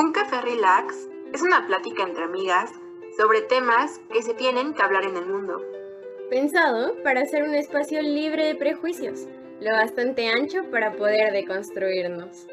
[0.00, 2.72] Un café relax es una plática entre amigas
[3.18, 5.62] sobre temas que se tienen que hablar en el mundo.
[6.30, 9.26] Pensado para ser un espacio libre de prejuicios,
[9.60, 12.46] lo bastante ancho para poder deconstruirnos.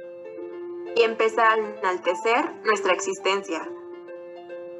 [0.97, 3.61] Y empezar a enaltecer nuestra existencia.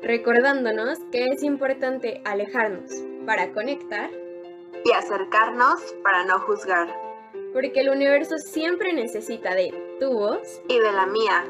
[0.01, 2.91] Recordándonos que es importante alejarnos
[3.25, 4.11] para conectar
[4.83, 6.93] y acercarnos para no juzgar.
[7.53, 9.71] Porque el universo siempre necesita de
[10.01, 11.45] tu voz y de la mía.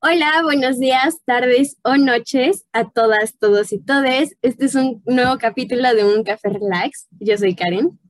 [0.00, 4.36] Hola, buenos días, tardes o noches a todas, todos y todes.
[4.42, 7.06] Este es un nuevo capítulo de Un Café Relax.
[7.20, 8.00] Yo soy Karen.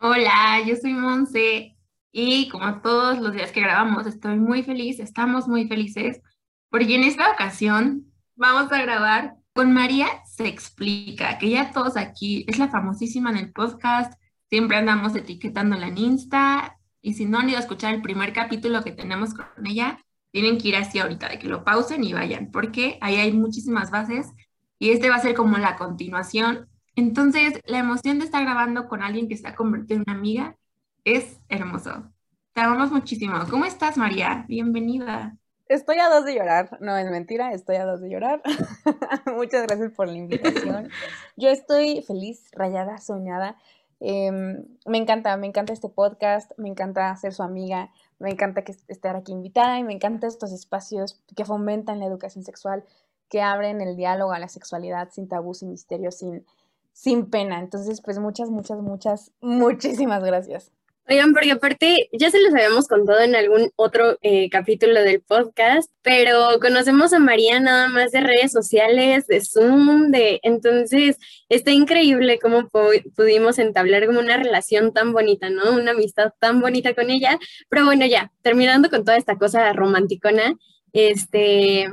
[0.00, 1.76] Hola, yo soy Monse
[2.10, 6.22] y como todos los días que grabamos estoy muy feliz, estamos muy felices
[6.70, 12.46] porque en esta ocasión vamos a grabar con María Se Explica, que ya todos aquí
[12.48, 14.14] es la famosísima en el podcast,
[14.48, 18.82] siempre andamos etiquetándola en Insta y si no han ido a escuchar el primer capítulo
[18.82, 19.98] que tenemos con ella,
[20.30, 23.90] tienen que ir así ahorita, de que lo pausen y vayan, porque ahí hay muchísimas
[23.90, 24.32] bases
[24.78, 26.68] y este va a ser como la continuación.
[26.96, 30.56] Entonces, la emoción de estar grabando con alguien que se ha convertido en una amiga
[31.04, 32.12] es hermoso.
[32.52, 33.38] Te amamos muchísimo.
[33.48, 34.44] ¿Cómo estás, María?
[34.48, 35.36] Bienvenida.
[35.68, 38.42] Estoy a dos de llorar, no es mentira, estoy a dos de llorar.
[39.36, 40.88] Muchas gracias por la invitación.
[41.36, 43.56] Yo estoy feliz, rayada, soñada.
[44.00, 48.74] Em, me encanta, me encanta este podcast, me encanta ser su amiga, me encanta que
[48.88, 52.84] estar aquí invitada y me encantan estos espacios que fomentan la educación sexual,
[53.28, 56.46] que abren el diálogo a la sexualidad sin tabú, sin misterio, sin,
[56.92, 57.60] sin pena.
[57.60, 60.72] Entonces, pues muchas, muchas, muchas, muchísimas gracias.
[61.10, 65.90] Oigan, porque aparte ya se los habíamos contado en algún otro eh, capítulo del podcast,
[66.02, 71.16] pero conocemos a María nada más de redes sociales, de Zoom, de entonces
[71.48, 72.68] está increíble cómo
[73.16, 75.72] pudimos entablar como una relación tan bonita, ¿no?
[75.72, 77.38] Una amistad tan bonita con ella.
[77.70, 80.56] Pero bueno, ya, terminando con toda esta cosa romanticona,
[80.92, 81.88] este,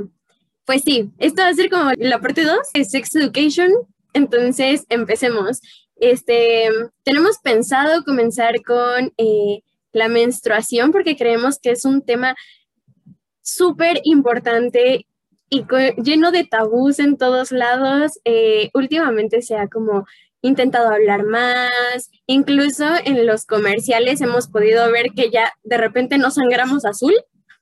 [0.66, 3.72] pues sí, esto va a ser como la parte 2 de Sex Education.
[4.12, 5.62] Entonces, empecemos.
[5.97, 6.69] Este,
[7.03, 9.61] tenemos pensado comenzar con eh,
[9.91, 12.35] la menstruación porque creemos que es un tema
[13.41, 15.07] súper importante
[15.50, 15.66] y
[16.01, 18.19] lleno de tabús en todos lados.
[18.25, 20.06] Eh, últimamente se ha como
[20.41, 26.29] intentado hablar más, incluso en los comerciales hemos podido ver que ya de repente no
[26.29, 27.13] sangramos azul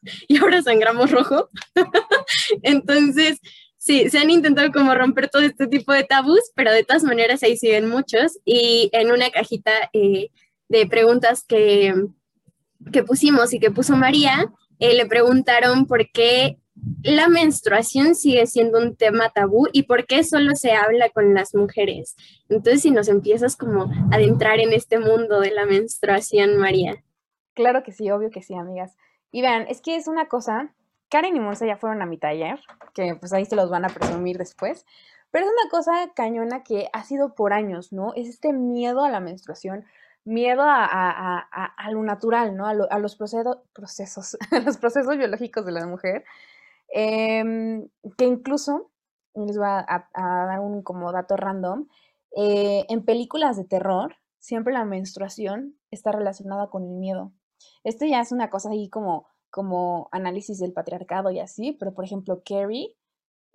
[0.27, 1.49] y ahora sangramos rojo.
[2.63, 3.39] Entonces,
[3.85, 7.43] Sí, se han intentado como romper todo este tipo de tabús, pero de todas maneras
[7.43, 8.39] ahí siguen muchos.
[8.45, 10.29] Y en una cajita eh,
[10.69, 11.93] de preguntas que,
[12.93, 16.59] que, pusimos y que puso María, eh, le preguntaron por qué
[17.01, 21.53] la menstruación sigue siendo un tema tabú y por qué solo se habla con las
[21.53, 22.15] mujeres.
[22.47, 27.03] Entonces, si nos empiezas como a adentrar en este mundo de la menstruación, María.
[27.53, 28.95] Claro que sí, obvio que sí, amigas.
[29.29, 30.73] Y vean, es que es una cosa
[31.13, 32.59] Karen y Monza ya fueron a mi taller,
[32.95, 34.83] que pues ahí se los van a presumir después.
[35.29, 38.15] Pero es una cosa cañona que ha sido por años, ¿no?
[38.15, 39.85] Es este miedo a la menstruación,
[40.25, 41.45] miedo a,
[41.91, 42.65] lo natural, ¿no?
[42.89, 44.37] A, los procesos,
[45.15, 46.23] biológicos de la mujer,
[46.87, 47.87] em,
[48.17, 48.89] que incluso,
[49.35, 51.89] les voy a, dar un como dato random,
[52.35, 57.31] eh, en películas de terror, siempre la menstruación está relacionada con el miedo.
[57.83, 62.05] Este ya es una cosa ahí como como análisis del patriarcado y así, pero por
[62.05, 62.97] ejemplo, Carrie,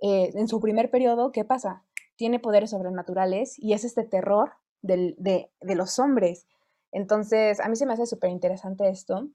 [0.01, 1.83] eh, en su primer periodo, ¿qué pasa?
[2.15, 6.47] Tiene poderes sobrenaturales y es este terror de, de, los hombres.
[6.93, 9.29] Entonces, a mí se me hace súper interesante esto,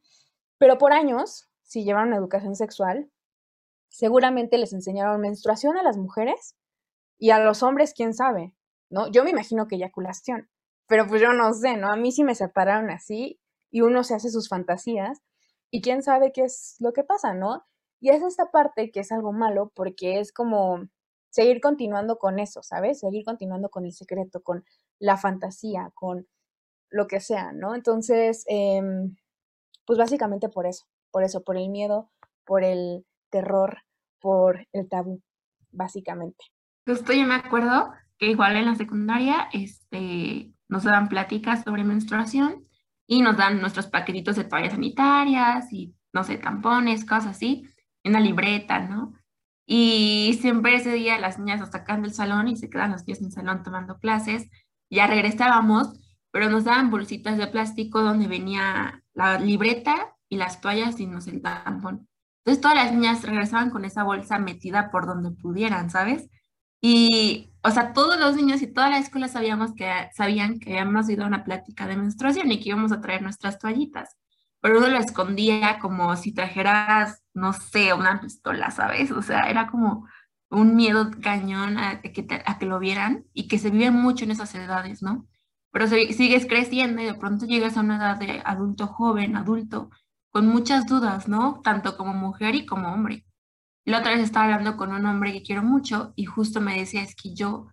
[0.57, 3.11] pero por años, si llevaron educación sexual,
[3.89, 6.55] seguramente les enseñaron menstruación a las mujeres
[7.17, 8.55] y a los hombres, quién sabe,
[8.89, 9.11] ¿no?
[9.11, 10.49] Yo me imagino que eyaculación,
[10.87, 11.91] pero pues yo no sé, ¿no?
[11.91, 15.21] A mí sí me separaron así y uno se hace sus fantasías
[15.73, 17.65] y quién sabe qué es lo que pasa, ¿no?
[17.99, 20.87] Y es esta parte que es algo malo porque es como
[21.31, 22.99] seguir continuando con eso, ¿sabes?
[22.99, 24.63] Seguir continuando con el secreto, con
[24.99, 26.27] la fantasía, con
[26.91, 27.73] lo que sea, ¿no?
[27.73, 29.15] Entonces, em,
[29.87, 32.11] pues básicamente por eso, por eso, por el miedo,
[32.45, 33.79] por el terror,
[34.19, 35.23] por el tabú,
[35.71, 36.45] básicamente.
[36.85, 42.67] Justo yo me acuerdo que igual en la secundaria este, nos daban pláticas sobre menstruación
[43.07, 47.67] y nos dan nuestros paquetitos de toallas sanitarias y, no sé, tampones, cosas así,
[48.03, 49.13] en una libreta, ¿no?
[49.65, 53.19] Y siempre ese día las niñas nos sacan del salón y se quedan los niños
[53.19, 54.49] en el salón tomando clases.
[54.89, 55.99] Ya regresábamos,
[56.31, 61.27] pero nos daban bolsitas de plástico donde venía la libreta y las toallas y nos
[61.27, 62.07] el tampón.
[62.39, 66.29] Entonces todas las niñas regresaban con esa bolsa metida por donde pudieran, ¿sabes?
[66.85, 71.09] Y, o sea, todos los niños y toda la escuela sabíamos que, sabían que habíamos
[71.09, 74.17] ido a una plática de menstruación y que íbamos a traer nuestras toallitas.
[74.59, 79.11] Pero uno lo escondía como si trajeras, no sé, una pistola, ¿sabes?
[79.11, 80.09] O sea, era como
[80.49, 84.31] un miedo cañón a que, a que lo vieran y que se vive mucho en
[84.31, 85.25] esas edades, ¿no?
[85.71, 89.89] Pero sigues creciendo y de pronto llegas a una edad de adulto joven, adulto,
[90.31, 91.61] con muchas dudas, ¿no?
[91.63, 93.25] Tanto como mujer y como hombre.
[93.85, 97.01] La otra vez estaba hablando con un hombre que quiero mucho y justo me decía,
[97.01, 97.67] es que yo,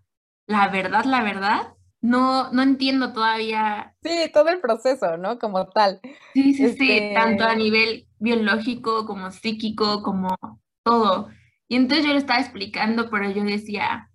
[0.46, 3.94] la verdad, la verdad, no, no entiendo todavía.
[4.02, 5.38] Sí, todo el proceso, ¿no?
[5.38, 6.00] Como tal.
[6.34, 10.36] Sí, sí, sí, este tanto a nivel biológico como psíquico, como
[10.82, 11.30] todo.
[11.68, 14.10] Y entonces yo le estaba explicando, pero yo decía,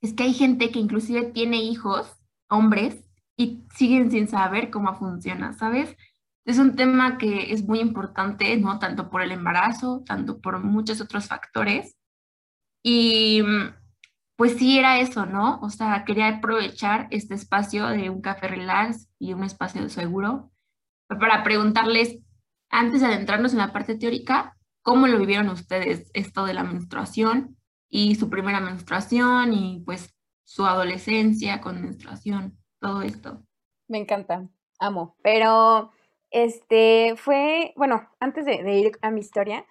[0.00, 2.16] es que hay gente que inclusive tiene hijos,
[2.48, 2.96] hombres,
[3.36, 5.96] y siguen sin saber cómo funciona, ¿sabes?
[6.44, 8.78] Es un tema que es muy importante, ¿no?
[8.78, 11.96] Tanto por el embarazo, tanto por muchos otros factores.
[12.82, 13.42] Y
[14.36, 15.60] pues sí era eso, ¿no?
[15.60, 20.52] O sea, quería aprovechar este espacio de un café relax y un espacio seguro
[21.18, 22.18] para preguntarles,
[22.70, 27.56] antes de adentrarnos en la parte teórica, ¿cómo lo vivieron ustedes esto de la menstruación
[27.88, 30.14] y su primera menstruación y pues
[30.44, 33.42] su adolescencia con menstruación, todo esto?
[33.88, 34.48] Me encanta,
[34.78, 35.92] amo, pero
[36.32, 39.64] este fue, bueno, antes de, ir a mi historia,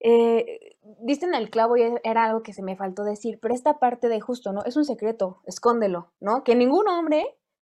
[0.00, 0.76] eh,
[1.06, 4.08] en el clavo y e, era algo que se me faltó decir, pero esta parte
[4.08, 4.64] de justo, ¿no?
[4.64, 6.44] Es un secreto, escóndelo, ¿no?
[6.44, 7.24] Que ningún hombre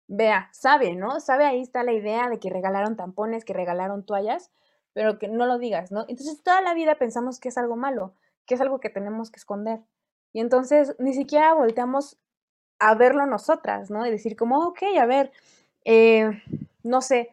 [0.07, 1.19] vea, sabe, ¿no?
[1.19, 4.51] Sabe ahí está la idea de que regalaron tampones, que regalaron toallas,
[4.93, 6.01] pero que no lo digas, ¿no?
[6.07, 8.13] Entonces toda la vida pensamos que es algo malo,
[8.45, 9.81] que es algo que tenemos que esconder.
[10.33, 12.17] Y entonces ni siquiera volteamos
[12.79, 14.05] a verlo nosotras, ¿no?
[14.05, 15.31] Y decir como, ok, a ver,
[15.85, 16.43] eh,
[16.83, 17.31] no sé,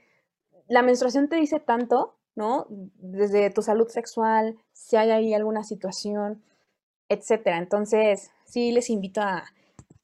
[0.68, 2.66] la menstruación te dice tanto, ¿no?
[2.68, 6.42] Desde tu salud sexual, si hay ahí alguna situación,
[7.08, 7.58] etcétera.
[7.58, 9.44] Entonces, sí les invito a,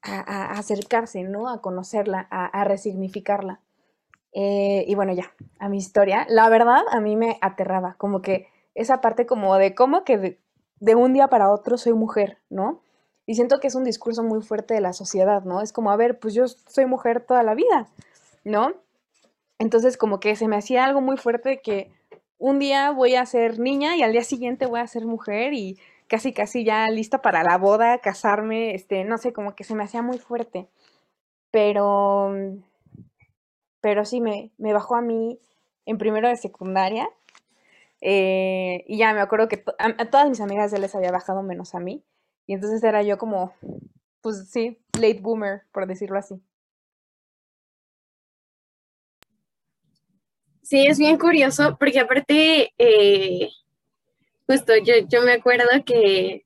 [0.03, 1.47] acercarse, ¿no?
[1.47, 3.61] A conocerla, a, resignificarla.
[4.33, 6.25] Eh, y bueno, ya, a mi historia.
[6.29, 10.39] La verdad, a mí me aterraba, como que esa parte como de cómo que de,
[10.79, 12.81] de un día para otro soy mujer, ¿no?
[13.27, 15.61] Y siento que es un discurso muy fuerte de la sociedad, ¿no?
[15.61, 17.87] Es como, a ver, pues yo soy mujer toda la vida,
[18.43, 18.73] ¿no?
[19.61, 21.91] Entonces como que se me hacía algo muy fuerte que
[22.39, 25.77] un día voy a ser niña y al día siguiente voy a ser mujer y
[26.07, 29.83] casi casi ya lista para la boda, casarme, este, no sé, como que se me
[29.83, 30.67] hacía muy fuerte.
[31.51, 32.33] Pero,
[33.81, 35.37] pero sí me, me bajó a mí
[35.85, 37.07] en primero de secundaria.
[38.01, 41.75] Eh, y ya me acuerdo que a, todas mis amigas ya les había bajado menos
[41.75, 42.03] a mí.
[42.47, 43.53] Y entonces era yo como,
[44.21, 46.41] pues sí, late boomer, por decirlo así.
[50.71, 53.49] Sí, es bien curioso, porque aparte, eh,
[54.47, 56.45] justo yo, yo me acuerdo que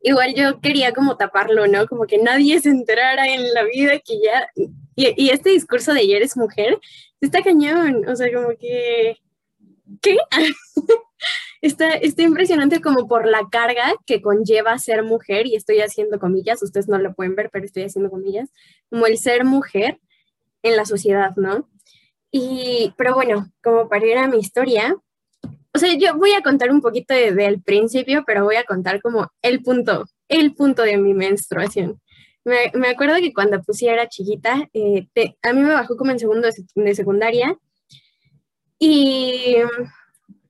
[0.00, 1.86] igual yo quería como taparlo, ¿no?
[1.86, 4.48] Como que nadie se enterara en la vida que ya...
[4.94, 6.78] Y, este discurso de ayer es mujer,
[7.20, 9.18] está cañón, o sea, como que...
[10.00, 10.16] ¿Qué?
[11.60, 16.62] está, está impresionante como por la carga que conlleva ser mujer, y estoy haciendo comillas,
[16.62, 18.48] ustedes no lo pueden ver, pero estoy haciendo comillas,
[18.88, 20.00] como el ser mujer
[20.62, 21.68] en la sociedad, ¿no?
[22.38, 24.94] Y, pero bueno, como para ir a mi historia,
[25.72, 29.00] o sea, yo voy a contar un poquito desde el principio, pero voy a contar
[29.00, 31.98] como el punto, el punto de mi menstruación.
[32.44, 35.06] Me, me acuerdo que cuando pusiera era chiquita, eh,
[35.42, 37.56] a mí me bajó como en segundo de, secundaria
[38.78, 39.56] y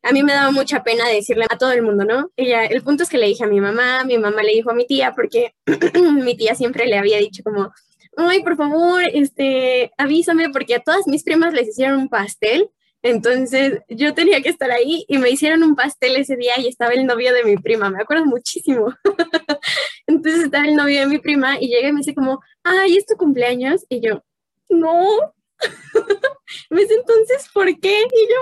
[0.02, 2.33] a mí me daba mucha pena decirle a todo el mundo, ¿no?
[2.35, 4.75] Ella, el punto es que le dije a mi mamá, mi mamá le dijo a
[4.75, 5.55] mi tía, porque
[6.25, 7.73] mi tía siempre le había dicho como,
[8.16, 12.70] ay, por favor, este, avísame porque a todas mis primas les hicieron un pastel.
[13.02, 16.92] Entonces yo tenía que estar ahí y me hicieron un pastel ese día y estaba
[16.92, 18.92] el novio de mi prima, me acuerdo muchísimo.
[20.08, 23.06] Entonces estaba el novio de mi prima y llega y me dice como, ay, ¿es
[23.06, 23.85] tu cumpleaños?
[23.88, 24.25] Y yo,
[24.70, 25.18] no.
[26.70, 28.02] me dice entonces, ¿por qué?
[28.02, 28.37] Y yo,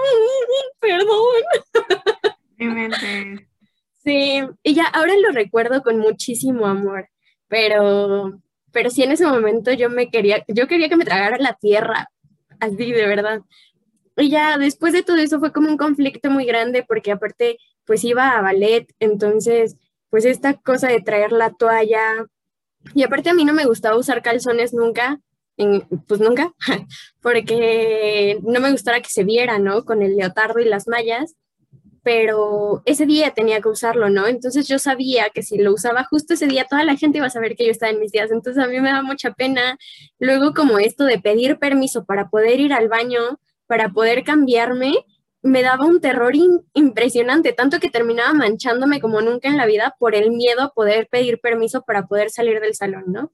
[0.80, 1.44] perdón.
[4.04, 7.08] Sí, y ya ahora lo recuerdo con muchísimo amor,
[7.48, 8.38] pero
[8.74, 12.10] pero sí en ese momento yo me quería, yo quería que me tragara la tierra,
[12.60, 13.40] así de verdad.
[14.16, 18.04] Y ya después de todo eso fue como un conflicto muy grande porque aparte pues
[18.04, 19.76] iba a ballet, entonces
[20.10, 22.26] pues esta cosa de traer la toalla
[22.94, 25.20] y aparte a mí no me gustaba usar calzones nunca,
[26.06, 26.52] pues nunca,
[27.22, 29.84] porque no me gustara que se viera, ¿no?
[29.84, 31.34] Con el leotardo y las mallas
[32.04, 34.26] pero ese día tenía que usarlo, ¿no?
[34.28, 37.30] Entonces yo sabía que si lo usaba justo ese día, toda la gente iba a
[37.30, 39.78] saber que yo estaba en mis días, entonces a mí me da mucha pena.
[40.18, 44.94] Luego como esto de pedir permiso para poder ir al baño, para poder cambiarme,
[45.40, 46.32] me daba un terror
[46.74, 51.08] impresionante, tanto que terminaba manchándome como nunca en la vida por el miedo a poder
[51.10, 53.32] pedir permiso para poder salir del salón, ¿no?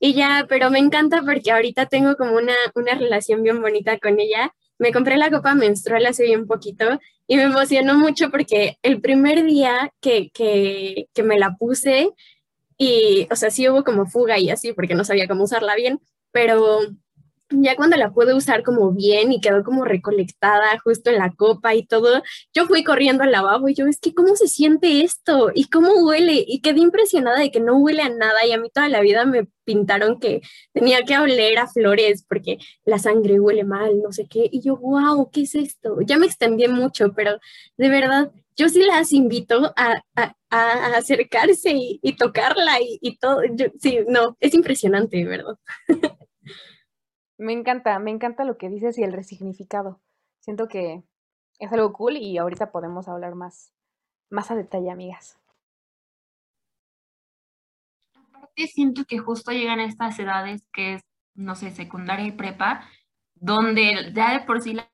[0.00, 4.18] Y ya, pero me encanta porque ahorita tengo como una, una relación bien bonita con
[4.18, 4.54] ella.
[4.78, 9.44] Me compré la copa menstrual hace bien poquito y me emocionó mucho porque el primer
[9.44, 12.10] día que, que, que me la puse,
[12.78, 16.00] y, o sea, sí hubo como fuga y así porque no sabía cómo usarla bien,
[16.30, 16.80] pero
[17.50, 21.74] ya cuando la pude usar como bien y quedó como recolectada justo en la copa
[21.74, 22.22] y todo,
[22.54, 25.50] yo fui corriendo al lavabo y yo, es que ¿cómo se siente esto?
[25.54, 26.44] ¿Y cómo huele?
[26.46, 29.24] Y quedé impresionada de que no huele a nada y a mí toda la vida
[29.24, 30.40] me pintaron que
[30.72, 34.48] tenía que oler a flores porque la sangre huele mal, no sé qué.
[34.50, 35.98] Y yo, wow, ¿qué es esto?
[36.02, 37.38] Ya me extendí mucho, pero
[37.76, 40.02] de verdad, yo sí las invito a,
[40.50, 43.42] acercarse y, tocarla y, todo.
[43.78, 45.56] sí, no, es impresionante, ¿verdad?
[47.38, 50.00] Me encanta, me encanta lo que dices y el resignificado.
[50.40, 51.04] Siento que
[51.60, 53.72] es algo cool y ahorita podemos hablar más,
[54.28, 55.38] más a detalle, amigas.
[58.12, 61.02] Aparte, siento que justo llegan a estas edades que es,
[61.34, 62.88] no sé, secundaria y prepa,
[63.34, 64.90] donde ya de por sí la,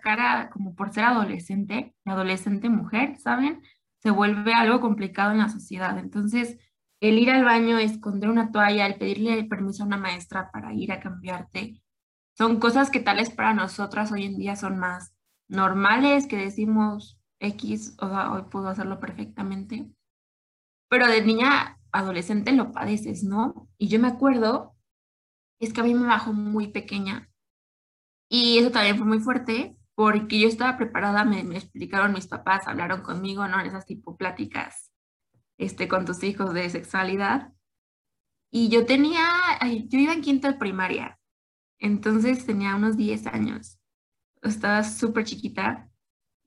[0.00, 3.62] cara, como por ser adolescente, adolescente mujer, ¿saben?
[3.98, 5.98] Se vuelve algo complicado en la sociedad.
[5.98, 6.58] Entonces,
[7.00, 10.92] el ir al baño, esconder una toalla, el pedirle permiso a una maestra para ir
[10.92, 11.80] a cambiarte,
[12.38, 15.12] son cosas que tales para nosotras hoy en día son más
[15.48, 19.90] normales, que decimos X, o sea, hoy puedo hacerlo perfectamente.
[20.88, 23.68] Pero de niña adolescente lo padeces, ¿no?
[23.76, 24.76] Y yo me acuerdo,
[25.58, 27.28] es que a mí me bajó muy pequeña.
[28.30, 32.68] Y eso también fue muy fuerte, porque yo estaba preparada, me, me explicaron mis papás,
[32.68, 33.58] hablaron conmigo, ¿no?
[33.58, 34.92] En esas tipo pláticas
[35.58, 37.52] este, con tus hijos de sexualidad.
[38.52, 39.26] Y yo tenía,
[39.88, 41.17] yo iba en quinto de primaria
[41.78, 43.78] entonces tenía unos 10 años.
[44.42, 45.90] Estaba súper chiquita.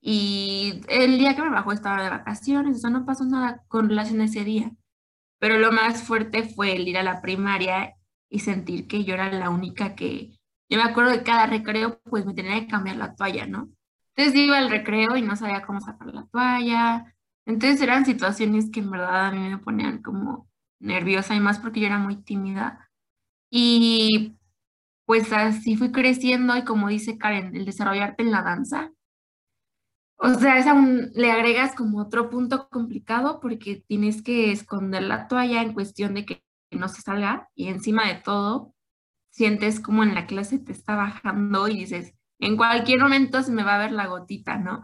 [0.01, 3.89] Y el día que me bajó estaba de vacaciones, o sea, no pasó nada con
[3.89, 4.71] relación a ese día.
[5.39, 7.95] Pero lo más fuerte fue el ir a la primaria
[8.29, 12.25] y sentir que yo era la única que, yo me acuerdo de cada recreo, pues
[12.25, 13.69] me tenía que cambiar la toalla, ¿no?
[14.15, 17.15] Entonces iba al recreo y no sabía cómo sacar la toalla.
[17.45, 20.47] Entonces eran situaciones que en verdad a mí me ponían como
[20.79, 22.89] nerviosa y más porque yo era muy tímida.
[23.49, 24.37] Y
[25.11, 28.93] pues así fui creciendo y como dice Karen, el desarrollarte en la danza.
[30.15, 30.65] O sea, es
[31.13, 36.25] le agregas como otro punto complicado porque tienes que esconder la toalla en cuestión de
[36.25, 38.73] que no se salga y encima de todo
[39.31, 43.65] sientes como en la clase te está bajando y dices, en cualquier momento se me
[43.65, 44.81] va a ver la gotita, ¿no?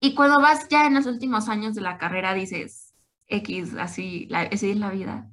[0.00, 2.92] Y cuando vas ya en los últimos años de la carrera dices,
[3.28, 5.30] X, así, la, es la vida.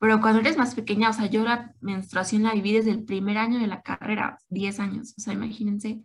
[0.00, 3.36] Pero cuando eres más pequeña, o sea, yo la menstruación la viví desde el primer
[3.36, 6.02] año de la carrera, 10 años, o sea, imagínense.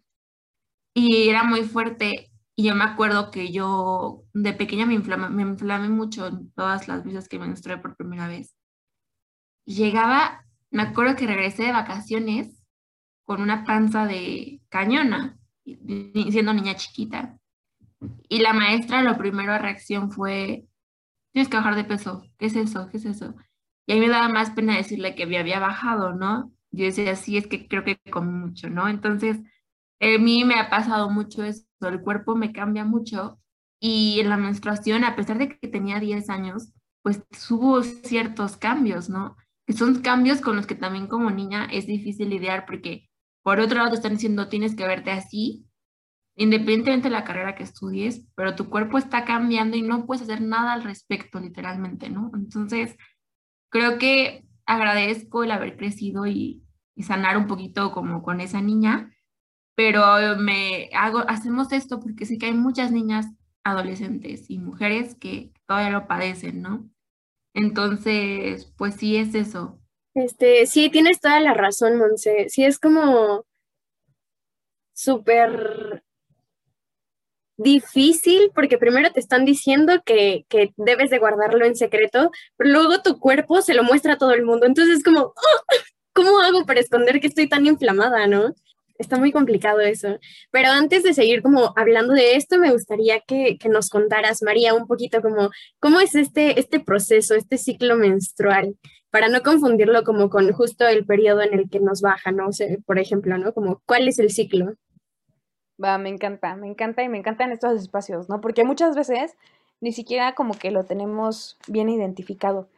[0.94, 2.30] Y era muy fuerte.
[2.58, 7.06] Y yo me acuerdo que yo de pequeña me, inflama, me inflamé mucho todas las
[7.06, 8.56] veces que menstrué por primera vez.
[9.66, 12.62] Llegaba, me acuerdo que regresé de vacaciones
[13.24, 17.38] con una panza de cañona, siendo niña chiquita.
[18.28, 20.68] Y la maestra, lo primero a reacción fue,
[21.32, 22.90] tienes que bajar de peso, ¿qué es eso?
[22.90, 23.36] ¿Qué es eso?
[23.88, 26.52] Y a mí me daba más pena decirle que me había bajado, ¿no?
[26.72, 28.88] Yo decía, sí, es que creo que comí mucho, ¿no?
[28.90, 29.40] Entonces,
[30.00, 33.40] a mí me ha pasado mucho eso, el cuerpo me cambia mucho
[33.80, 39.10] y en la menstruación, a pesar de que tenía 10 años, pues hubo ciertos cambios,
[39.10, 39.38] ¿no?
[39.68, 43.10] Que son cambios con los que también como niña es difícil lidiar porque
[43.44, 45.68] por otro lado te están diciendo tienes que verte así,
[46.36, 50.42] independientemente de la carrera que estudies, pero tu cuerpo está cambiando y no puedes hacer
[50.42, 52.32] nada al respecto, literalmente, ¿no?
[52.34, 52.96] Entonces,
[53.76, 56.62] creo que agradezco el haber crecido y,
[57.04, 59.14] sanar un poquito como con esa niña,
[59.76, 63.26] pero me hago, hacemos esto porque sé que hay muchas niñas
[63.66, 66.90] adolescentes y mujeres que todavía lo padecen, ¿no?
[67.54, 69.78] Entonces, pues sí es eso.
[70.14, 72.48] Este, sí, tienes toda la razón, Monse.
[72.48, 73.46] Sí es como
[74.94, 76.06] súper
[77.58, 80.46] difícil porque primero te están diciendo que,
[80.78, 84.46] debes de guardarlo en secreto, pero luego tu cuerpo se lo muestra a todo el
[84.46, 84.66] mundo.
[84.66, 85.34] Entonces es como, oh,
[86.14, 88.54] ¿cómo hago para esconder que estoy tan inflamada, no?
[88.98, 90.20] Está muy complicado eso.
[90.52, 94.88] Pero antes de seguir como hablando de esto, me gustaría que, nos contaras, María, un
[94.88, 98.76] poquito como cómo es este, este proceso, este ciclo menstrual,
[99.12, 102.52] para no confundirlo como con justo el periodo en el que nos baja, ¿no?
[102.54, 103.54] sé, por ejemplo, ¿no?
[103.54, 104.76] Como, ¿cuál es el ciclo?
[105.84, 108.42] Va, me encanta, me encanta y me encantan estos espacios, ¿no?
[108.42, 109.36] Porque muchas veces
[109.82, 112.70] ni siquiera como que lo tenemos bien identificado.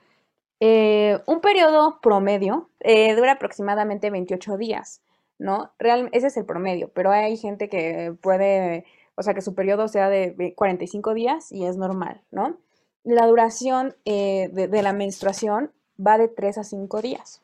[0.60, 5.02] Eh, un periodo promedio eh, dura aproximadamente 28 días,
[5.38, 5.72] ¿no?
[5.78, 8.86] Real, ese es el promedio, pero hay gente que puede
[9.18, 12.58] o sea, que su periodo sea de 45 días y es normal, ¿no?
[13.04, 17.42] La duración eh, de, la menstruación va de 3 a 5 días,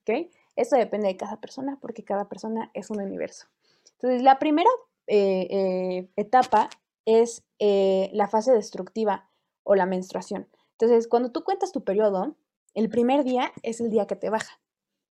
[0.00, 0.28] ¿ok?
[0.56, 3.46] Eso depende de cada persona porque cada persona es un universo.
[3.92, 4.68] Entonces, la primera
[5.06, 6.70] eh, eh, etapa
[7.04, 9.28] es la fase destructiva
[9.62, 10.48] o la menstruación.
[10.72, 12.34] Entonces, cuando tú cuentas tu periodo,
[12.74, 14.58] el primer día es el día que te baja,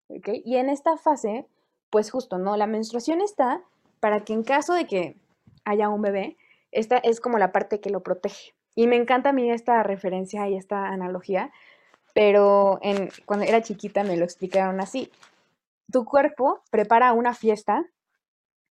[0.08, 0.30] ¿ok?
[0.44, 1.46] Y en esta fase,
[1.92, 2.58] pues justo, ¿no?
[2.58, 3.62] La menstruación está
[4.00, 5.16] para que en caso de que
[5.66, 6.38] haya un bebé,
[6.72, 8.54] esta es como la parte que lo protege.
[8.76, 11.52] Y me encanta a mí esta referencia y esta analogía,
[12.14, 12.80] pero
[13.26, 15.12] cuando era chiquita me lo explicaron así.
[15.92, 17.86] Tu cuerpo prepara una fiesta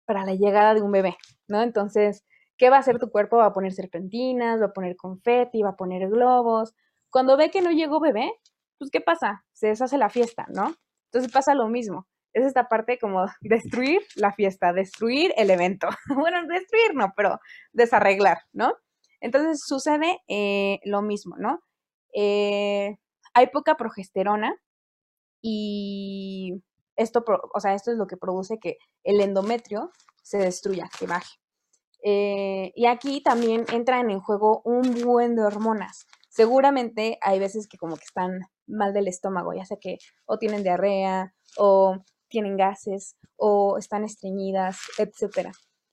[0.07, 1.61] para la llegada de un bebé, ¿no?
[1.61, 2.25] Entonces,
[2.57, 3.37] ¿qué va a hacer tu cuerpo?
[3.37, 6.73] Va a poner serpentinas, va a poner confeti, va a poner globos.
[7.11, 8.31] Cuando ve que no llegó bebé,
[8.79, 9.45] pues ¿qué pasa?
[9.53, 10.73] Se deshace la fiesta, ¿no?
[11.11, 15.87] Entonces pasa lo mismo es esta parte como destruir la fiesta, destruir el evento.
[16.15, 17.39] bueno, destruir no, pero
[17.73, 18.73] desarreglar, ¿no?
[19.19, 21.61] Entonces sucede eh, lo mismo, ¿no?
[22.13, 22.97] Eh,
[23.33, 24.55] hay poca progesterona
[25.41, 26.63] y
[26.97, 27.23] esto,
[27.53, 31.37] o sea, esto es lo que produce que el endometrio se destruya, que baje.
[32.03, 36.07] Eh, y aquí también entran en juego un buen de hormonas.
[36.29, 40.63] Seguramente hay veces que como que están mal del estómago, ya sea que o tienen
[40.63, 45.49] diarrea o tienen gases o están estreñidas, etc.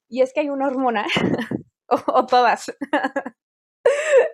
[0.09, 1.07] Y es que hay una hormona,
[1.89, 2.73] o, todas,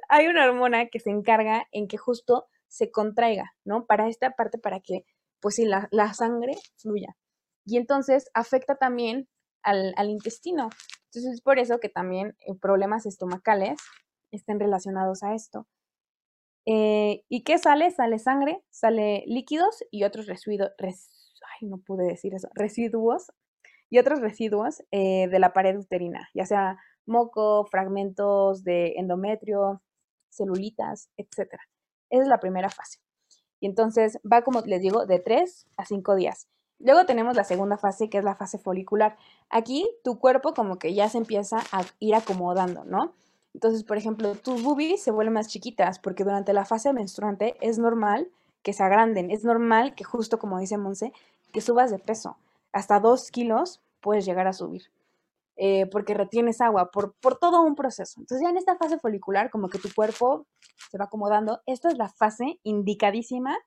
[0.08, 3.86] hay una hormona que se encarga en que justo se contraiga, ¿no?
[3.86, 5.04] Para esta parte, para que,
[5.40, 7.16] pues sí, la, sangre fluya.
[7.64, 9.28] Y entonces afecta también
[9.62, 10.70] al, intestino.
[11.06, 13.78] Entonces es por eso que también eh, problemas estomacales
[14.30, 15.66] estén relacionados a esto.
[16.66, 17.90] Eh, ¿Y qué sale?
[17.90, 23.32] Sale sangre, sale líquidos y otros residuos, ay, no pude decir eso, residuos
[23.88, 29.82] y otros residuos eh, de la pared uterina, ya sea moco, fragmentos de endometrio,
[30.28, 31.54] celulitas, etc.
[32.10, 33.00] Esa es la primera fase.
[33.60, 36.48] Y entonces va, como les digo, de 3 a 5 días.
[36.78, 39.16] Luego tenemos la segunda fase, que es la fase folicular.
[39.50, 43.12] Aquí tu cuerpo como que ya se empieza a ir acomodando, ¿no?
[43.52, 47.78] Entonces, por ejemplo, tus boobies se vuelven más chiquitas porque durante la fase menstruante es
[47.78, 48.30] normal
[48.62, 49.30] que se agranden.
[49.30, 51.12] Es normal que justo como dice Monse,
[51.52, 52.36] que subas de peso.
[52.72, 54.84] Hasta dos kilos puedes llegar a subir.
[55.62, 58.18] Eh, porque retienes agua, por, por todo un proceso.
[58.18, 60.46] Entonces ya en esta fase folicular, como que tu cuerpo
[60.90, 63.58] se va acomodando, esta es la fase indicadísima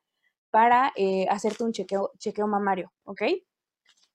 [0.49, 3.21] para eh, hacerte un chequeo, chequeo mamario, ¿ok?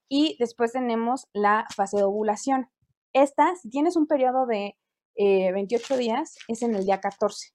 [0.08, 2.68] Y después tenemos la fase de ovulación.
[3.12, 4.76] Esta, si tienes un periodo de
[5.16, 7.50] 28 eh, días, es en el día 14.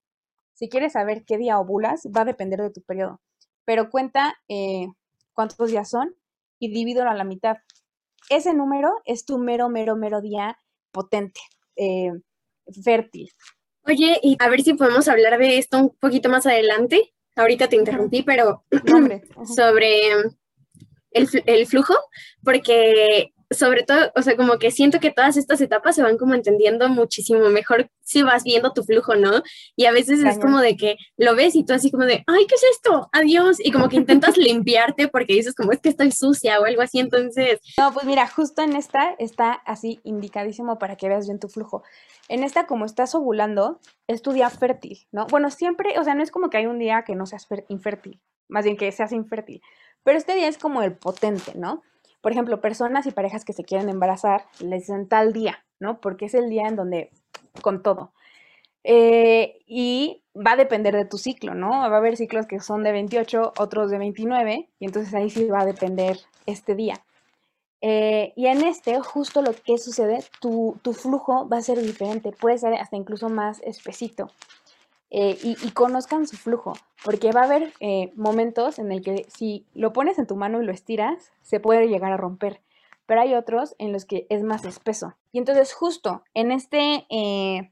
[0.54, 3.20] Si quieres saber qué día ovulas, va a depender de tu periodo.
[3.66, 4.88] Pero cuenta eh,
[5.34, 6.16] cuántos días son
[6.60, 7.58] y divídelo a la mitad.
[8.34, 10.58] Ese número es tu mero, mero, mero día
[10.92, 11.40] potente,
[11.76, 12.12] eh,
[12.84, 13.30] fértil.
[13.86, 17.14] Oye, y a ver si podemos hablar de esto un poquito más adelante.
[17.36, 18.66] Ahorita te interrumpí, pero
[19.56, 20.12] sobre
[21.12, 21.94] el, el, flujo,
[22.44, 26.34] porque sobre todo, o sea, como que siento que todas estas etapas se van como
[26.34, 29.42] entendiendo muchísimo mejor si vas viendo tu flujo, ¿no?
[29.76, 32.46] Y a veces es como de que lo ves y tú así como de, ay,
[32.48, 33.10] ¿qué es esto?
[33.12, 33.58] Adiós.
[33.60, 37.00] Y como que intentas limpiarte porque dices como es que estoy sucia o algo así,
[37.00, 37.60] entonces...
[37.78, 41.84] No, pues mira, justo en esta está así indicadísimo para que veas bien tu flujo.
[42.28, 45.28] En esta, como estás ovulando, es tu día fértil, ¿no?
[45.28, 48.22] Bueno, siempre, o sea, no es como que hay un día que no seas infértil,
[48.48, 49.62] más bien que seas infértil,
[50.04, 51.84] pero este día es como el potente, ¿no?
[52.24, 56.00] Por ejemplo, personas y parejas que se quieren embarazar, les dicen tal día, ¿no?
[56.00, 57.12] Porque es el día en donde,
[57.62, 58.14] con todo.
[58.86, 61.70] Eh, y va a depender de tu ciclo, ¿no?
[61.70, 65.48] Va a haber ciclos que son de 28, otros de 29, y entonces ahí sí
[65.48, 67.04] va a depender este día.
[67.82, 72.32] Eh, y en este, justo lo que sucede, tu, tu, flujo va a ser diferente,
[72.32, 74.32] puede ser hasta incluso más espesito.
[75.16, 76.74] Eh, y, conozcan su flujo,
[77.06, 80.60] porque va a haber eh, momentos en el que si lo pones en tu mano
[80.60, 82.64] y lo estiras, se puede llegar a romper,
[83.06, 85.14] pero hay otros en los que es más espeso.
[85.32, 87.72] Y entonces justo en, este, eh,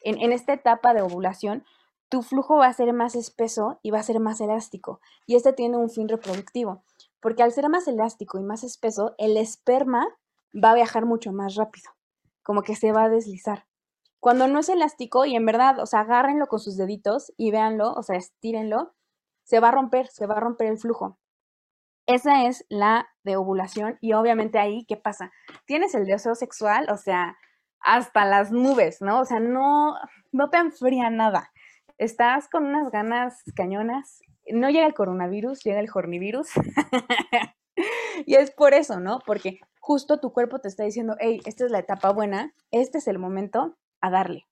[0.00, 1.66] en, en esta etapa de ovulación,
[2.08, 5.02] tu flujo va a ser más espeso y va a ser más elástico.
[5.26, 6.82] Y este tiene un fin reproductivo,
[7.20, 10.08] porque al ser más elástico y más espeso, el esperma
[10.54, 11.90] va a viajar mucho más rápido,
[12.42, 13.66] como que se va a deslizar.
[14.24, 17.92] Cuando no es elástico y en verdad, o sea, agárrenlo con sus deditos y véanlo,
[17.92, 18.94] o sea, estírenlo,
[19.42, 21.18] se va a romper, se va a romper el flujo.
[22.06, 25.30] Esa es la de ovulación y obviamente ahí, ¿qué pasa?
[25.66, 27.36] Tienes el deseo sexual, o sea,
[27.80, 29.20] hasta las nubes, ¿no?
[29.20, 29.94] O sea, no,
[30.32, 31.52] no te enfría nada.
[31.98, 34.22] Estás con unas ganas cañonas.
[34.50, 36.48] No llega el coronavirus, llega el hornivirus.
[38.24, 39.18] y es por eso, ¿no?
[39.26, 43.06] Porque justo tu cuerpo te está diciendo, hey, esta es la etapa buena, este es
[43.06, 44.46] el momento a darle.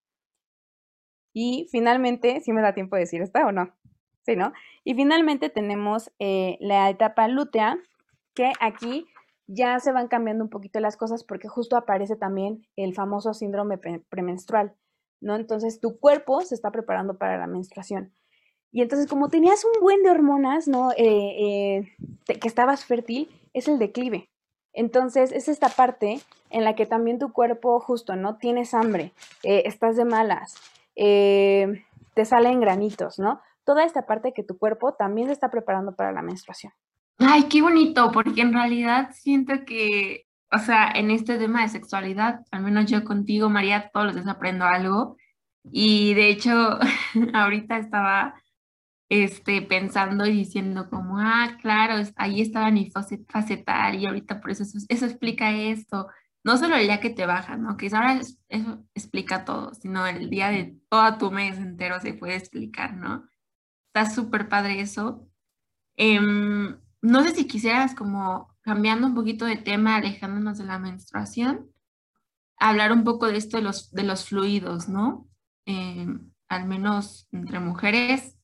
[1.35, 3.73] Y finalmente, si me da tiempo de decir esta o no?
[4.25, 4.53] Sí, ¿no?
[4.85, 7.79] Y finalmente tenemos eh, la etapa lútea,
[8.35, 9.07] que aquí
[9.47, 13.79] ya se van cambiando un poquito las cosas porque justo aparece también el famoso síndrome
[14.09, 14.75] premenstrual,
[15.21, 15.37] ¿no?
[15.37, 18.13] Entonces tu cuerpo se está preparando para la menstruación.
[18.71, 20.93] Y entonces como tenías un buen de hormonas, ¿no?
[20.93, 21.85] Eh,
[22.27, 24.32] eh, que estabas fértil, es el declive.
[24.73, 28.37] Entonces es esta parte en la que también tu cuerpo justo, ¿no?
[28.37, 30.55] Tienes hambre, estás de malas,
[30.95, 33.41] te salen granitos, ¿no?
[33.65, 36.73] toda esta parte que tu cuerpo también se está preparando para la menstruación.
[37.19, 42.41] Ay, qué bonito, porque en realidad siento que, o sea, en este tema de sexualidad,
[42.51, 45.17] al menos yo contigo, María, todos los días aprendo algo.
[45.71, 46.51] Y de hecho,
[47.35, 48.35] ahorita estaba
[49.13, 53.19] este, pensando y diciendo como, ah, claro, ahí estaba mi fase,
[53.59, 56.09] tal y ahorita por eso, eso, explica esto.
[56.43, 57.77] No solo el día que te baja, ¿no?
[57.77, 62.37] Que ahora eso explica todo, sino el día de todo tu mes entero se puede
[62.37, 63.29] explicar, ¿no?
[63.89, 65.29] Está súper padre eso.
[65.97, 71.71] Em, no sé si quisieras como cambiando un poquito de tema, alejándonos de la menstruación,
[72.59, 75.29] hablar un poco de esto de los, de los fluidos, ¿no?
[75.67, 78.39] Em, al menos entre mujeres,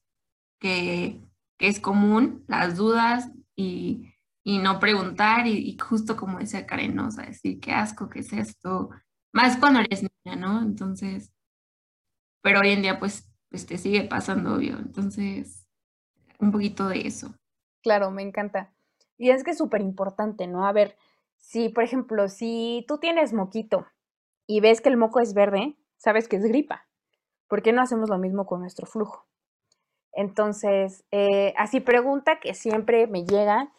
[0.58, 1.20] que,
[1.58, 7.08] es común las dudas y, no preguntar y, justo como decía Karen, ¿no?
[7.08, 8.90] O decir qué asco, qué es esto,
[9.32, 10.62] más cuando eres niña, ¿no?
[10.62, 11.32] Entonces,
[12.42, 14.78] pero hoy en día pues pues te sigue pasando, obvio.
[14.78, 15.66] Entonces,
[16.38, 17.34] un poquito de eso.
[17.82, 18.72] Claro, me encanta.
[19.16, 20.66] Y es que es súper importante, ¿no?
[20.66, 20.96] A ver,
[21.36, 23.86] si, por ejemplo, si tú tienes moquito
[24.46, 26.86] y ves que el moco es verde, sabes que es gripa.
[27.48, 29.26] ¿Por qué no hacemos lo mismo con nuestro flujo?
[30.18, 33.70] Entonces, eh, así pregunta que siempre me llega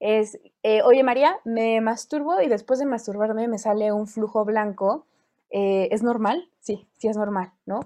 [0.00, 5.06] es, eh, oye María, me masturbo y después de masturbarme me sale un flujo blanco.
[5.50, 6.50] Eh, ¿Es normal?
[6.58, 7.78] Sí, sí es normal, ¿no?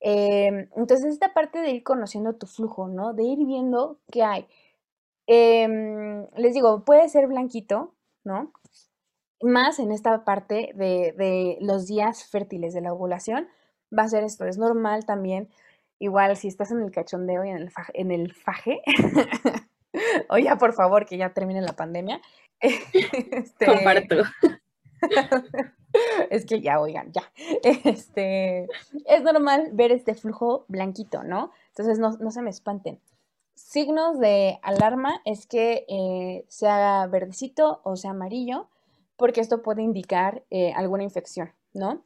[0.00, 3.14] Em, entonces, esta parte de ir conociendo tu flujo, ¿no?
[3.14, 4.48] De ir viendo qué hay.
[5.28, 8.52] Em, les digo, puede ser blanquito, ¿no?
[9.42, 13.46] Más en esta parte de, los días fértiles de la ovulación,
[13.96, 14.44] va a ser esto.
[14.44, 15.48] Es normal también,
[15.98, 18.82] igual si estás en el cachondeo y en el faje, en el faje
[20.28, 22.20] o ya por favor que ya termine la pandemia.
[22.60, 24.16] este, Comparto.
[26.30, 27.22] es que ya, oigan, ya.
[27.62, 28.68] Este,
[29.06, 31.52] es normal ver este flujo blanquito, ¿no?
[31.68, 33.00] Entonces no, se me espanten.
[33.54, 38.68] Signos de alarma es que eh, sea verdecito o sea amarillo,
[39.16, 42.02] porque esto puede indicar eh, alguna infección, ¿no?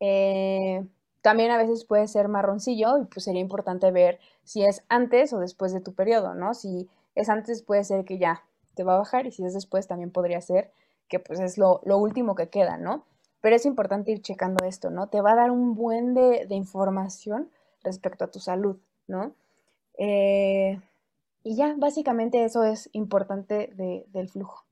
[0.00, 0.84] Eh,
[1.24, 5.40] también a veces puede ser marroncillo y pues sería importante ver si es antes o
[5.40, 6.54] después de tu periodo, ¿no?
[6.54, 9.88] Si es antes puede ser que ya te va a bajar y si es después
[9.88, 10.70] también podría ser
[11.08, 13.04] que pues es lo, lo último que queda, ¿no?
[13.44, 15.08] pero es importante ir checando esto, ¿no?
[15.08, 17.50] Te va a dar un buen de, información
[17.82, 19.34] respecto a tu salud, ¿no?
[19.98, 20.80] Eh,
[21.42, 24.64] y ya, básicamente eso es importante del flujo.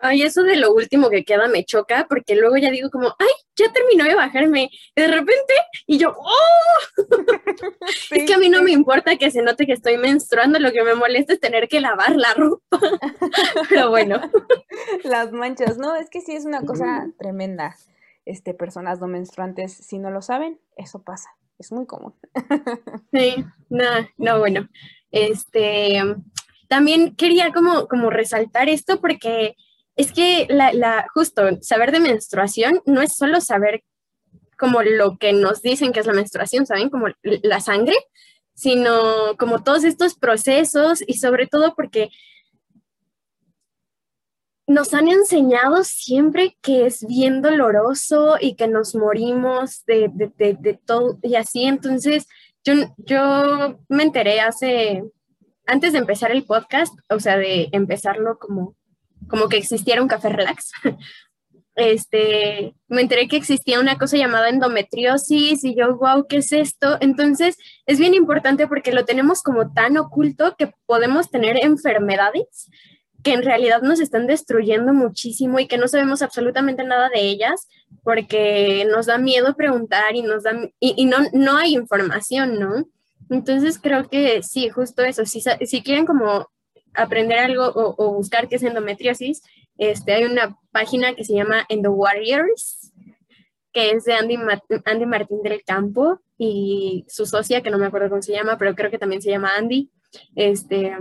[0.00, 3.28] Ay, eso de lo último que queda me choca porque luego ya digo como, ay,
[3.56, 4.70] ya terminó de bajarme.
[4.94, 5.54] de repente,
[5.86, 6.96] y yo, ¡oh!
[8.10, 10.84] es que a mí no me importa que se note que estoy menstruando, lo que
[10.84, 12.78] me molesta es tener que lavar la ropa.
[13.68, 14.20] Pero bueno.
[15.04, 17.76] Las manchas, no, es que sí es una cosa tremenda
[18.26, 22.14] este, personas no menstruantes, si no lo saben, eso pasa, es muy común.
[23.12, 23.84] Sí, no,
[24.16, 24.68] no, bueno,
[25.10, 26.00] este,
[26.68, 29.56] también quería como, como resaltar esto porque
[29.96, 33.84] es que la, la, justo saber de menstruación no es solo saber
[34.58, 36.90] como lo que nos dicen que es la menstruación, ¿saben?
[36.90, 37.94] Como la sangre,
[38.54, 42.10] sino como todos estos procesos y sobre todo porque
[44.66, 51.18] nos han enseñado siempre que es bien doloroso y que nos morimos de, de, todo
[51.22, 51.64] y así.
[51.64, 52.26] Entonces,
[52.64, 55.04] yo, yo me enteré hace,
[55.66, 58.74] antes de empezar el podcast, o sea, de empezarlo como,
[59.28, 60.72] como que existiera un café relax.
[61.76, 66.98] Este, me enteré que existía una cosa llamada endometriosis y yo, wow, ¿qué es esto?
[67.00, 72.70] Entonces, es bien importante porque lo tenemos como tan oculto que podemos tener enfermedades
[73.24, 77.66] que en realidad nos están destruyendo muchísimo y que no sabemos absolutamente nada de ellas
[78.04, 82.84] porque nos da miedo preguntar y nos da y, no, no hay información, ¿no?
[83.30, 86.48] Entonces creo que sí, justo eso, si, si quieren como
[86.94, 89.42] aprender algo o, buscar qué es endometriosis,
[89.76, 92.92] este, hay una página que se llama Endo Warriors,
[93.72, 94.38] que es de Andy,
[94.84, 98.74] Andy Martín del Campo y su socia, que no me acuerdo cómo se llama, pero
[98.74, 99.90] creo que también se llama Andy.
[100.36, 100.96] Este,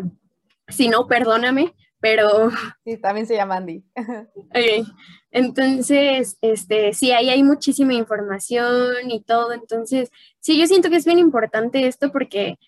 [0.68, 2.50] si no, perdóname, pero...
[2.84, 3.84] Sí, también se llama Andy.
[3.96, 4.88] ok,
[5.32, 10.12] entonces, este, sí, ahí hay muchísima información y todo, entonces,
[10.44, 12.60] sí, yo siento que es bien importante esto porque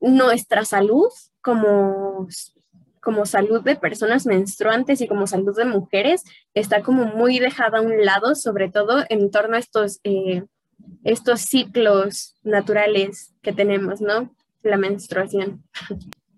[0.00, 1.08] nuestra salud
[1.42, 2.28] como
[3.00, 6.22] como salud de personas menstruantes y como salud de mujeres
[6.54, 10.44] está como muy dejada a un lado, sobre todo en torno a estos, eh,
[11.02, 14.34] estos ciclos naturales que tenemos, ¿no?
[14.62, 15.64] La menstruación.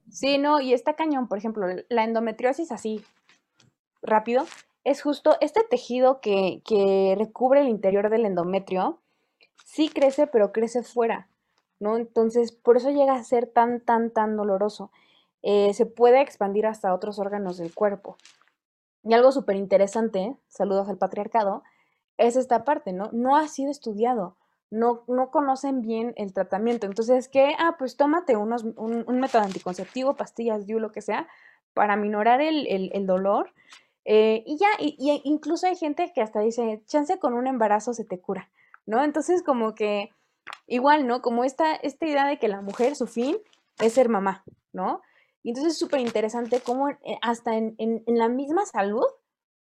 [0.09, 3.05] Sí, no, y está cañón, por ejemplo, la endometriosis así,
[4.01, 4.47] rápido,
[4.85, 9.02] es justo este tejido que, que recubre el interior del endometrio,
[9.73, 11.29] sí crece, pero crece fuera,
[11.81, 11.97] ¿no?
[11.97, 14.91] Entonces, por eso llega a ser tan, tan, tan doloroso.
[15.43, 18.19] Eh, se puede expandir hasta otros órganos del cuerpo.
[19.03, 21.63] Y algo súper interesante, saludos al patriarcado,
[22.19, 23.09] es esta parte, ¿no?
[23.13, 24.37] No ha sido estudiado,
[24.71, 26.87] no, no conocen bien el tratamiento.
[26.87, 27.55] Entonces, ¿qué?
[27.59, 31.29] Ah, pues tómate unos, un, método anticonceptivo, pastillas, DIU, lo que sea,
[31.73, 33.55] para minorar el, dolor.
[34.05, 38.05] Eh, y ya, y, incluso hay gente que hasta dice, chance con un embarazo se
[38.05, 38.51] te cura,
[38.87, 39.03] ¿no?
[39.05, 40.11] Entonces, como que
[40.67, 41.23] igual, ¿no?
[41.23, 43.37] Como esta, esta idea de que la mujer, su fin
[43.79, 45.03] es ser mamá, ¿no?
[45.43, 49.07] Y entonces es súper interesante cómo eh, hasta en, la misma salud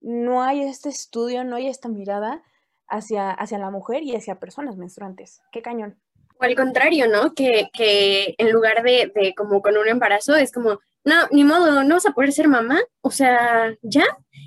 [0.01, 2.43] no hay este estudio, no hay esta mirada
[2.89, 5.41] hacia, hacia la mujer y hacia personas menstruantes.
[5.51, 6.01] Qué cañón.
[6.39, 7.35] O al contrario, ¿no?
[7.35, 11.83] Que, que en lugar de, de, como con un embarazo es como, no, ni modo,
[11.85, 14.05] no vas a poder ser mamá, o sea, ya,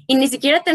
[0.07, 0.71] y ni siquiera te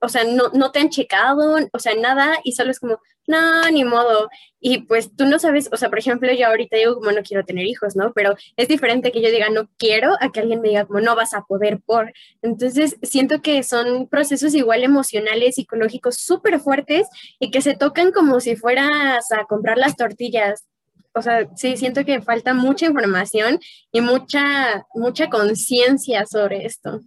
[0.00, 3.70] o sea, no, no te han checado, o sea, nada, y solo es como, no,
[3.70, 4.28] ni modo.
[4.60, 7.44] Y pues tú no sabes, o sea, por ejemplo, yo ahorita digo como no quiero
[7.44, 8.12] tener hijos, ¿no?
[8.12, 11.14] Pero es diferente que yo diga no quiero a que alguien me diga como no
[11.14, 12.12] vas a poder por.
[12.42, 18.40] Entonces, siento que son procesos igual emocionales, psicológicos súper fuertes y que se tocan como
[18.40, 20.69] si fueras a comprar las tortillas
[21.14, 23.58] o sea, sí, siento que falta mucha información
[23.92, 27.00] y mucha, mucha conciencia sobre esto.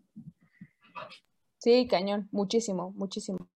[1.57, 3.49] Sí, cañón, muchísimo, muchísimo.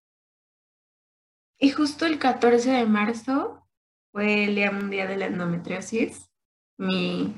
[1.59, 3.67] Y justo el 14 de marzo
[4.11, 6.29] fue el Día Mundial de la Endometriosis.
[6.77, 7.35] Mi,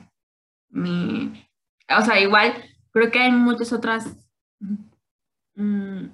[0.69, 1.49] mi,
[1.89, 2.53] o sea, igual,
[2.91, 4.05] creo que hay muchas otras,
[5.55, 6.05] mm,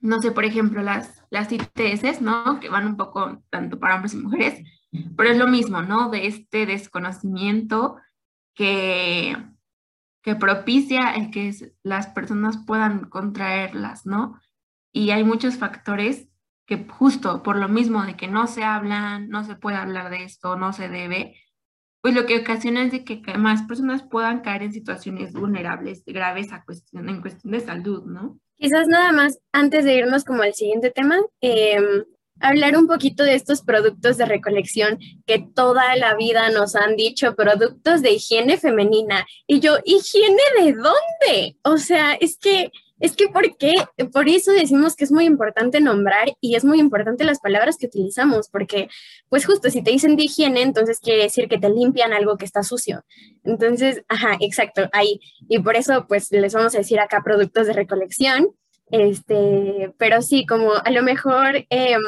[0.00, 2.60] no sé, por ejemplo, las, las ITS, ¿no?
[2.60, 4.62] Que van un poco tanto para hombres y mujeres,
[5.16, 6.10] pero es lo mismo, ¿no?
[6.10, 7.96] De este desconocimiento
[8.54, 9.36] que,
[10.22, 14.40] que propicia el que las personas puedan contraerlas, ¿no?
[14.92, 16.28] Y hay muchos factores
[16.66, 20.24] que justo por lo mismo de que no se hablan, no se puede hablar de
[20.24, 21.36] esto, no se debe,
[22.00, 26.52] pues lo que ocasiona es de que más personas puedan caer en situaciones vulnerables, graves
[26.52, 28.38] a cuestión, en cuestión de salud, ¿no?
[28.56, 32.04] Quizás nada más, antes de irnos como al siguiente tema, eh,
[32.40, 37.36] hablar un poquito de estos productos de recolección que toda la vida nos han dicho,
[37.36, 39.26] productos de higiene femenina.
[39.46, 41.56] Y yo, ¿higiene de dónde?
[41.62, 43.72] O sea, es que, es que, ¿por qué?
[44.12, 47.86] Por eso decimos que es muy importante nombrar y es muy importante las palabras que
[47.86, 48.88] utilizamos, porque,
[49.28, 52.44] pues justo, si te dicen de higiene, entonces quiere decir que te limpian algo que
[52.44, 53.04] está sucio.
[53.44, 55.20] Entonces, ajá, exacto, ahí.
[55.48, 58.54] Y por eso, pues les vamos a decir acá productos de recolección
[58.90, 62.00] este, pero sí, como a lo mejor, em,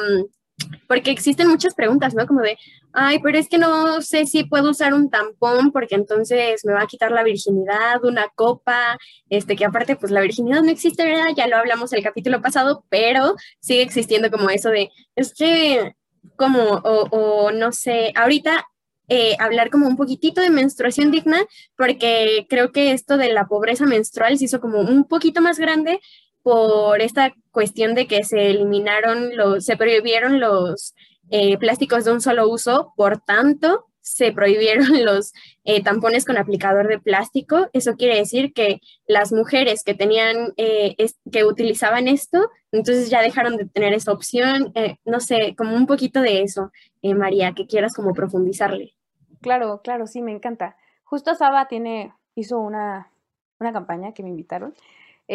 [0.87, 2.27] porque existen muchas preguntas, ¿no?
[2.27, 2.57] Como de,
[2.93, 6.83] ay, pero es que no sé si puedo usar un tampón porque entonces me va
[6.83, 8.97] a quitar la virginidad, una copa,
[9.29, 11.33] este, que aparte, pues la virginidad no existe, ¿verdad?
[11.35, 15.93] Ya lo hablamos el capítulo pasado, pero sigue existiendo como eso de, es que,
[16.35, 18.65] como, o, no sé, ahorita
[19.09, 21.37] eh, hablar como un poquitito de menstruación digna,
[21.75, 25.99] porque creo que esto de la pobreza menstrual se hizo como un poquito más grande
[26.43, 30.93] por esta cuestión de que se eliminaron los, se prohibieron los
[31.29, 36.89] eh, plásticos de un solo uso, por tanto, se prohibieron los eh, tampones con aplicador
[36.89, 37.69] de plástico.
[37.71, 40.95] Eso quiere decir que las mujeres que tenían, eh,
[41.31, 44.73] que utilizaban esto, entonces ya dejaron de tener esa opción.
[45.05, 48.93] no sé, como un poquito de eso, María, que quieras como profundizarle.
[49.41, 50.75] Claro, claro, sí, me encanta.
[51.03, 53.11] Justo Saba tiene, hizo una,
[53.59, 54.73] una campaña que me invitaron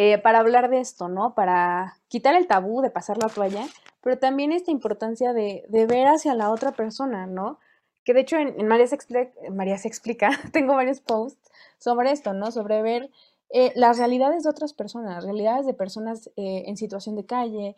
[0.01, 1.35] eh, para hablar de esto, ¿no?
[1.35, 3.67] Para quitar el tabú de pasar la toalla,
[3.99, 7.59] pero también esta importancia de, ver hacia la otra persona, ¿no?
[8.05, 12.31] Que de hecho en, María, se explica, María se explica, tengo varios posts sobre esto,
[12.31, 12.49] ¿no?
[12.53, 13.11] Sobre ver
[13.49, 17.75] eh, las realidades de otras personas, realidades de personas eh, en situación de calle,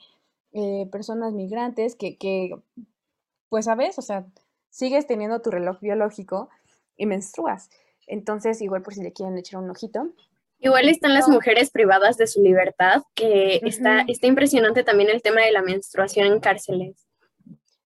[0.91, 2.51] personas migrantes que, que,
[3.49, 3.97] pues, ¿sabes?
[3.97, 4.27] O sea,
[4.69, 6.49] sigues teniendo tu reloj biológico
[6.97, 7.71] y menstruas.
[8.05, 10.11] Entonces, igual por si le quieren echar un ojito,
[10.63, 15.41] Igual están las mujeres privadas de su libertad, que está, está impresionante también el tema
[15.41, 17.07] de la menstruación en cárceles.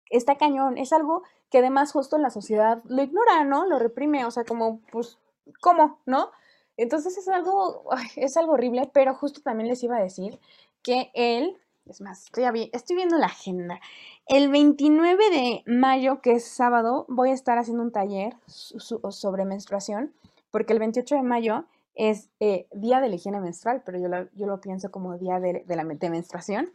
[0.09, 3.67] Está cañón, es algo que además justo en la sociedad lo ignora, ¿no?
[3.67, 5.19] Lo reprime, o sea, como, pues,
[5.61, 5.99] ¿cómo?
[6.07, 6.31] ¿No?
[6.75, 10.39] Entonces es algo, es algo horrible, pero justo también les iba a decir
[10.81, 11.55] que él,
[11.85, 13.79] es más, estoy, estoy viendo la agenda.
[14.25, 20.11] El 29 de mayo, que es sábado, voy a estar haciendo un taller sobre menstruación,
[20.49, 24.29] porque el 28 de mayo es eh, día de la higiene menstrual, pero yo lo,
[24.33, 26.71] yo lo pienso como día de, la menstruación.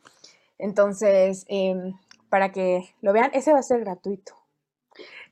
[0.59, 1.95] Entonces, em,
[2.29, 4.35] para que lo vean, ese va a ser gratuito,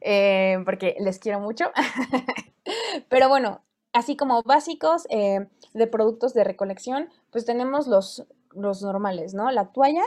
[0.00, 1.66] eh, porque les quiero mucho.
[3.08, 3.60] pero bueno,
[3.92, 9.50] así como básicos eh, de productos de recolección, pues tenemos los, los normales, ¿no?
[9.50, 10.04] La toalla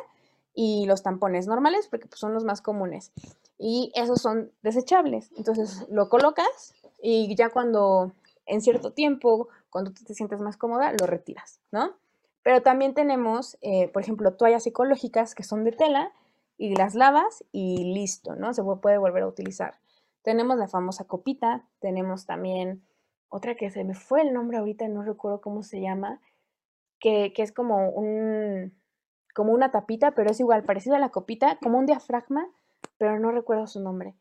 [0.53, 3.11] y los tampones normales, porque pues, son los más comunes.
[3.57, 5.31] Y esos son desechables.
[5.37, 8.11] Entonces lo colocas y ya cuando
[8.45, 11.95] en cierto tiempo cuando tú te sientes más cómoda, lo retiras, ¿no?
[12.43, 16.11] Pero también tenemos, eh, por ejemplo, toallas ecológicas que son de tela
[16.57, 18.53] y las lavas y listo, ¿no?
[18.53, 19.79] Se puede volver a utilizar.
[20.23, 22.83] Tenemos la famosa copita, tenemos también
[23.29, 26.19] otra que se me fue el nombre ahorita, no recuerdo cómo se llama,
[26.99, 28.77] que, es como un
[29.35, 32.49] como una tapita, pero es igual, parecido a la copita, como un diafragma,
[32.97, 34.15] pero no recuerdo su nombre.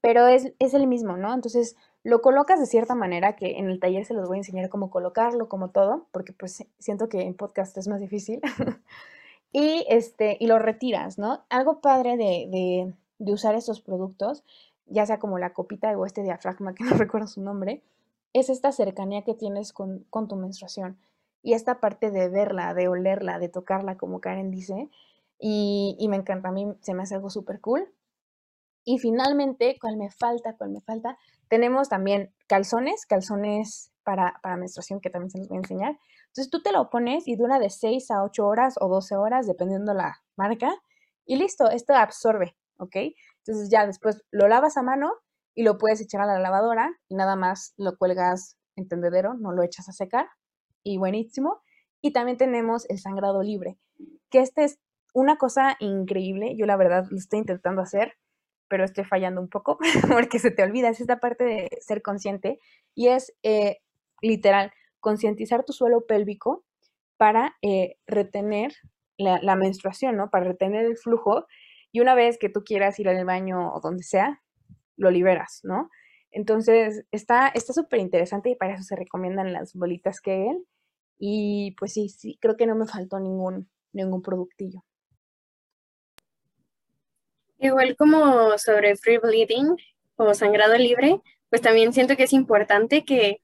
[0.00, 1.34] Pero es, es el mismo, ¿no?
[1.34, 4.68] Entonces, lo colocas de cierta manera, que en el taller se los voy a enseñar
[4.68, 8.40] cómo colocarlo, como todo, porque pues siento que en podcast es más difícil.
[9.52, 11.44] y, este, y lo retiras, ¿no?
[11.48, 12.94] Algo padre de,
[13.32, 14.42] usar estos productos,
[14.86, 17.82] ya sea como la copita o este diafragma, que no recuerdo su nombre,
[18.32, 20.98] es esta cercanía que tienes con, tu menstruación.
[21.44, 24.88] Y esta parte de verla, de olerla, de tocarla, como Karen dice.
[25.38, 27.88] Y, y me encanta, a mí se me hace algo súper cool.
[28.84, 30.56] Y finalmente, ¿cuál me falta?
[30.56, 31.16] ¿Cuál me falta?
[31.48, 35.98] Tenemos también calzones, calzones para, menstruación que también se los voy a enseñar.
[36.28, 39.46] Entonces tú te lo pones y dura de 6 a 8 horas o 12 horas,
[39.46, 40.74] dependiendo la marca.
[41.24, 42.96] Y listo, esto absorbe, ¿ok?
[43.38, 45.12] Entonces ya después lo lavas a mano
[45.54, 49.52] y lo puedes echar a la lavadora y nada más lo cuelgas en tendedero, no
[49.52, 50.26] lo echas a secar.
[50.82, 51.62] Y buenísimo.
[52.00, 53.78] Y también tenemos el sangrado libre,
[54.28, 54.80] que este es
[55.14, 56.56] una cosa increíble.
[56.56, 58.14] Yo la verdad lo estoy intentando hacer
[58.72, 59.76] pero estoy fallando un poco
[60.10, 62.58] porque se te olvida, es esta parte de ser consciente
[62.94, 63.80] y es eh,
[64.22, 66.64] literal, concientizar tu suelo pélvico
[67.18, 68.72] para eh, retener
[69.18, 70.30] la, menstruación, ¿no?
[70.30, 71.46] Para retener el flujo
[71.92, 74.40] y una vez que tú quieras ir al baño o donde sea,
[74.96, 75.90] lo liberas, ¿no?
[76.30, 80.64] Entonces, está súper interesante y para eso se recomiendan las bolitas él.
[81.18, 84.82] Y pues sí, sí, creo que no me faltó ningún, ningún productillo.
[87.62, 89.76] Igual como sobre free bleeding
[90.16, 93.38] o sangrado libre, pues también siento que es importante que,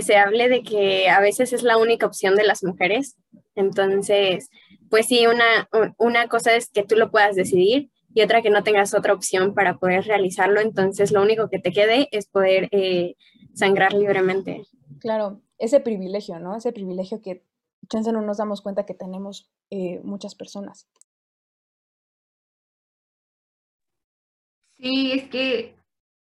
[0.00, 3.16] se hable de que a veces es la única opción de las mujeres.
[3.54, 4.50] Entonces,
[4.90, 8.64] pues sí, una, una cosa es que tú lo puedas decidir y otra que no
[8.64, 10.60] tengas otra opción para poder realizarlo.
[10.60, 13.14] Entonces, lo único que te quede es poder eh,
[13.54, 14.64] sangrar libremente.
[14.98, 16.56] Claro, ese privilegio, ¿no?
[16.56, 17.44] Ese privilegio que
[17.88, 20.88] chance no nos damos cuenta que tenemos eh, muchas personas.
[24.78, 25.76] Sí, es que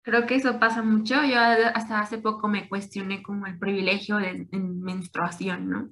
[0.03, 1.23] creo que eso pasa mucho.
[1.23, 5.89] Yo hasta hace poco me cuestioné como el privilegio de, menstruación, ¿no?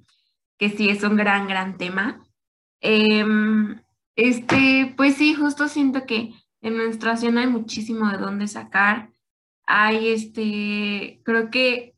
[0.58, 2.24] Que sí es un gran, gran tema.
[2.80, 3.80] Em,
[4.16, 9.10] este, pues sí, justo siento que en menstruación hay muchísimo de dónde sacar.
[9.66, 11.94] Hay este, creo que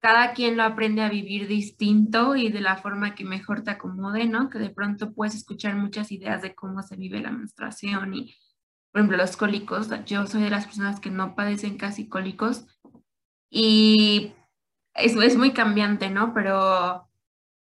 [0.00, 4.26] cada quien lo aprende a vivir distinto y de la forma que mejor te acomode,
[4.26, 4.50] ¿no?
[4.50, 8.34] Que de pronto puedes escuchar muchas ideas de cómo se vive la menstruación y
[8.96, 12.64] por ejemplo, los cólicos, yo soy de las personas que no padecen casi cólicos
[13.50, 14.32] y
[14.94, 16.32] eso es muy cambiante, ¿no?
[16.32, 17.06] Pero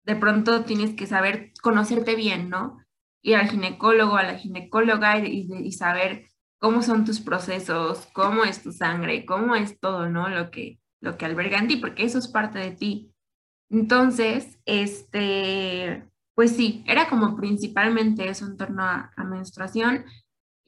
[0.05, 2.79] de pronto tienes que saber conocerte bien, ¿no?
[3.21, 8.71] Ir al ginecólogo, a la ginecóloga y, saber cómo son tus procesos, cómo es tu
[8.71, 10.29] sangre, cómo es todo, ¿no?
[10.29, 13.11] Lo que, lo que alberga en ti, porque eso es parte de ti.
[13.69, 20.05] Entonces, este, pues sí, era como principalmente eso en torno a, a menstruación.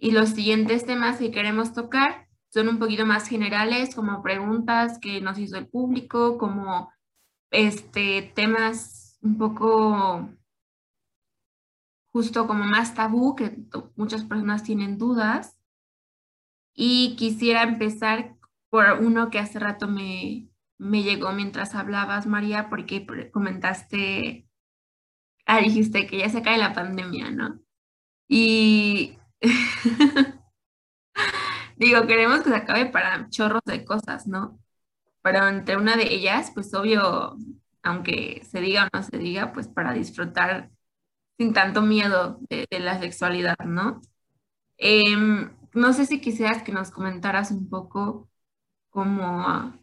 [0.01, 5.19] Y los siguientes temas que queremos tocar son un poquito más generales, como preguntas que
[5.19, 6.89] nos hizo el público, como
[7.51, 10.29] este, temas un poco
[12.13, 13.57] justo como más tabú, que
[13.97, 15.57] muchas personas tienen dudas.
[16.73, 18.37] Y quisiera empezar
[18.69, 24.47] por uno que hace rato me, me llegó mientras hablabas, María, porque comentaste,
[25.45, 27.59] ah, dijiste que ya se cae la pandemia, ¿no?
[28.29, 29.18] Y
[31.77, 34.59] Digo, queremos que se acabe para chorros de cosas, ¿no?
[35.21, 37.37] Pero entre una de ellas, pues obvio,
[37.83, 40.71] aunque se diga o no se diga, pues para disfrutar
[41.37, 44.01] sin tanto miedo de, la sexualidad, ¿no?
[44.77, 48.29] Em, no sé si quisieras que nos comentaras un poco
[48.89, 49.73] cómo,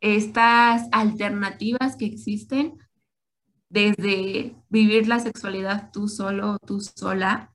[0.00, 2.78] estas alternativas que existen,
[3.68, 7.54] desde vivir la sexualidad tú solo o tú sola,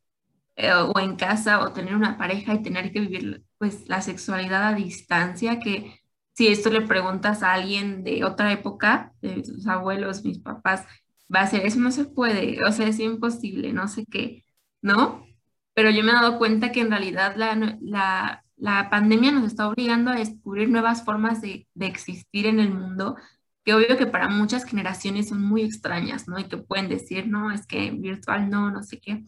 [0.55, 4.63] eh, o en casa, o tener una pareja y tener que vivir pues la sexualidad
[4.67, 5.99] a distancia, que
[6.33, 10.85] si esto le preguntas a alguien de otra época, de sus abuelos, mis papás,
[11.33, 14.45] va a ser, eso no se puede, o sea, es imposible, no sé qué,
[14.81, 15.25] ¿no?
[15.73, 19.67] Pero yo me he dado cuenta que en realidad la, la, la pandemia nos está
[19.67, 23.15] obligando a descubrir nuevas formas de, de existir en el mundo
[23.63, 26.37] que obvio que para muchas generaciones son muy extrañas, ¿no?
[26.39, 29.23] Y que pueden decir, no, es que virtual no, no sé qué.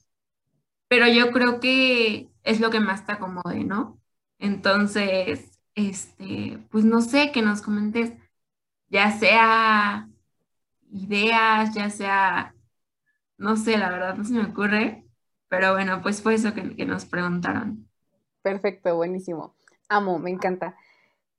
[0.88, 4.00] Pero yo creo que es lo que más te acomode, ¿no?
[4.40, 8.14] Entonces, este, pues no sé, que nos comentes,
[8.90, 10.08] ya sea
[10.92, 12.56] ideas, ya sea,
[13.38, 15.06] no sé, la verdad no se me ocurre,
[15.50, 17.88] pero bueno, pues fue eso que, nos preguntaron.
[18.42, 19.56] Perfecto, buenísimo.
[19.90, 20.76] Amo, me encanta.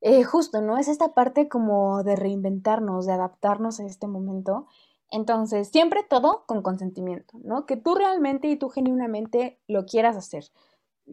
[0.00, 0.78] Eh, justo, ¿no?
[0.78, 4.66] Es esta parte como de reinventarnos, de adaptarnos a este momento.
[5.10, 7.66] Entonces, siempre todo con consentimiento, ¿no?
[7.66, 10.44] Que tú realmente y tú genuinamente lo quieras hacer.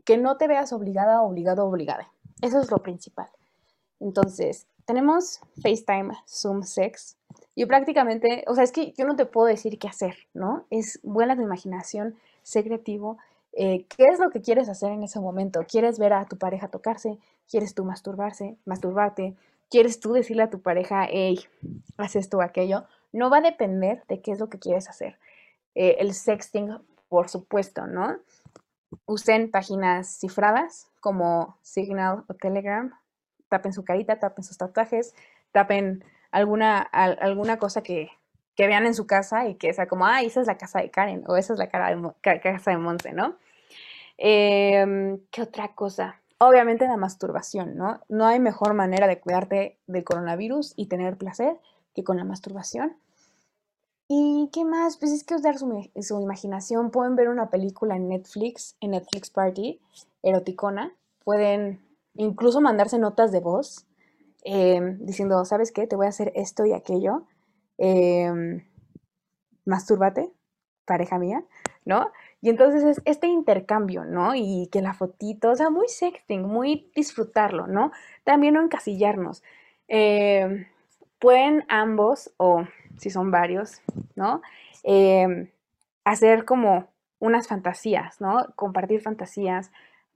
[0.05, 2.11] Que no te veas obligada, obligado, obligada.
[2.41, 3.29] Eso es lo principal.
[3.99, 7.17] Entonces, tenemos FaceTime, Zoom, Sex.
[7.55, 10.65] Y prácticamente, o sea, es que yo no te puedo decir qué hacer, ¿no?
[10.69, 13.17] Es buena tu imaginación, sé creativo.
[13.53, 15.61] Eh, ¿Qué es lo que quieres hacer en ese momento?
[15.67, 17.19] ¿Quieres ver a tu pareja tocarse?
[17.49, 19.35] ¿Quieres tú masturbarse, masturbarte?
[19.69, 21.39] ¿Quieres tú decirle a tu pareja, hey,
[21.97, 22.85] haz esto o aquello?
[23.13, 25.17] No va a depender de qué es lo que quieres hacer.
[25.75, 28.17] Eh, el sexting, por supuesto, ¿no?
[29.05, 32.93] Usen páginas cifradas como Signal o Telegram.
[33.47, 35.15] Tapen su carita, tapen sus tatuajes,
[35.51, 38.09] tapen alguna, alguna cosa que,
[38.55, 40.91] que vean en su casa y que sea como, ah, esa es la casa de
[40.91, 43.37] Karen o esa es la cara de, casa de Monse, ¿no?
[44.17, 46.19] Em, ¿Qué otra cosa?
[46.37, 48.01] Obviamente la masturbación, ¿no?
[48.09, 51.59] No hay mejor manera de cuidarte del coronavirus y tener placer
[51.95, 52.95] que con la masturbación.
[54.07, 54.97] ¿Y qué más?
[54.97, 56.91] Pues es que usar su, su imaginación.
[56.91, 59.79] Pueden ver una película en Netflix, en Netflix Party,
[60.21, 60.93] eroticona.
[61.23, 61.79] Pueden
[62.15, 63.85] incluso mandarse notas de voz
[64.43, 65.87] em, diciendo, ¿sabes qué?
[65.87, 67.23] Te voy a hacer esto y aquello.
[67.77, 68.61] Eh,
[69.65, 70.31] mastúrbate,
[70.85, 71.43] pareja mía,
[71.85, 72.11] ¿no?
[72.41, 74.35] Y entonces es este intercambio, ¿no?
[74.35, 77.91] Y que la fotito, o sea, muy sexting, muy disfrutarlo, ¿no?
[78.23, 79.43] También no encasillarnos.
[79.87, 80.67] Eh,
[81.19, 82.65] pueden ambos, o
[82.97, 83.81] si son varios,
[84.15, 84.41] ¿no?
[84.83, 85.51] Eh,
[86.03, 86.89] hacer como
[87.19, 88.47] unas fantasías, ¿no?
[88.55, 89.71] Compartir fantasías,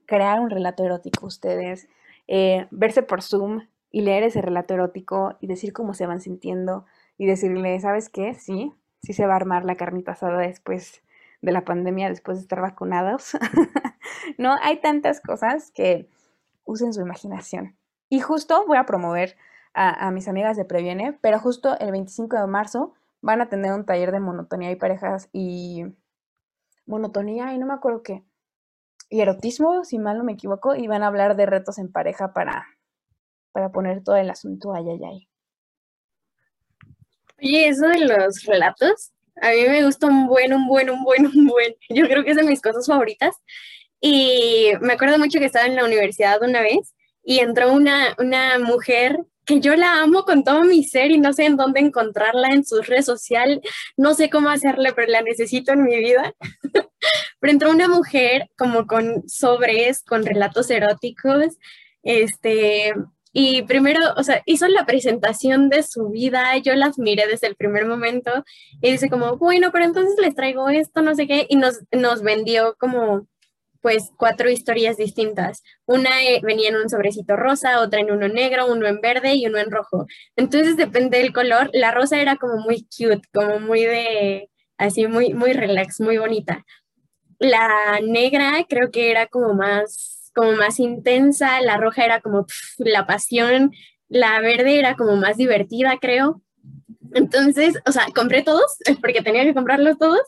[0.06, 1.88] crear un relato erótico ustedes,
[2.26, 6.84] eh, verse por Zoom y leer ese relato erótico y decir cómo se van sintiendo
[7.16, 8.34] y decirle, ¿sabes qué?
[8.34, 8.72] Sí,
[9.02, 11.02] sí se va a armar la carnita asada después
[11.40, 13.36] de la pandemia después de estar vacunados.
[14.38, 16.08] no, hay tantas cosas que
[16.64, 17.76] usen su imaginación.
[18.08, 19.36] Y justo voy a promover
[19.74, 23.84] a, mis amigas de Previene, pero justo el 25 de marzo van a tener un
[23.84, 25.84] taller de monotonía y parejas y
[26.86, 28.24] monotonía y no me acuerdo qué.
[29.10, 32.32] Y erotismo, si mal no me equivoco, y van a hablar de retos en pareja
[32.32, 32.66] para,
[33.52, 35.28] para poner todo el asunto ay, ay, ay.
[37.40, 41.26] Oye, eso de los relatos, a mí me gusta un buen, un buen, un buen,
[41.26, 41.74] un buen.
[41.88, 43.36] Yo creo que es de mis cosas favoritas.
[44.00, 48.58] Y me acuerdo mucho que estaba en la universidad una vez y entró una, una
[48.58, 52.50] mujer que yo la amo con todo mi ser y no sé en dónde encontrarla
[52.50, 53.60] en sus redes sociales,
[53.96, 56.34] no sé cómo hacerle, pero la necesito en mi vida.
[57.40, 61.56] pero entró una mujer como con sobres, con relatos eróticos,
[62.02, 62.94] este,
[63.32, 67.56] y primero, o sea, hizo la presentación de su vida, yo las miré desde el
[67.56, 68.44] primer momento
[68.80, 72.22] y dice como, bueno, pero entonces les traigo esto, no sé qué, y nos, nos
[72.22, 73.26] vendió como
[73.80, 75.62] pues cuatro historias distintas.
[75.86, 79.46] Una eh, venía en un sobrecito rosa, otra en uno negro, uno en verde y
[79.46, 80.06] uno en rojo.
[80.36, 81.70] Entonces depende del color.
[81.72, 86.64] La rosa era como muy cute, como muy de, así muy, muy relax, muy bonita.
[87.38, 92.46] La negra creo que era como más como más intensa, la roja era como
[92.78, 93.72] la pasión,
[94.08, 96.42] la verde era como más divertida, creo.
[97.12, 100.22] Entonces, o sea, compré todos, porque tenía que comprarlos todos,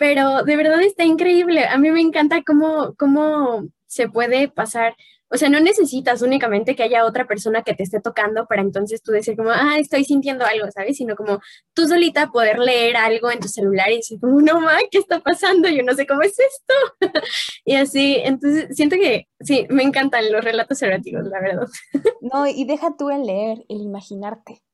[0.00, 1.66] pero de verdad está increíble.
[1.66, 4.96] A mí me encanta cómo, cómo se puede pasar
[5.32, 9.00] o sea, no necesitas únicamente que haya otra persona que te esté tocando para entonces
[9.00, 10.96] tú decir como, ah, estoy sintiendo algo, ¿sabes?
[10.96, 11.38] Sino como
[11.72, 15.20] tú solita poder leer algo en tu celular y decir como, no, ma, ¿qué está
[15.20, 15.68] pasando?
[15.68, 16.74] Yo no sé cómo es esto.
[17.64, 21.68] y así, entonces siento que sí, me encantan los relatos eróticos, la verdad.
[22.20, 24.64] no, y deja tú el leer, el imaginarte,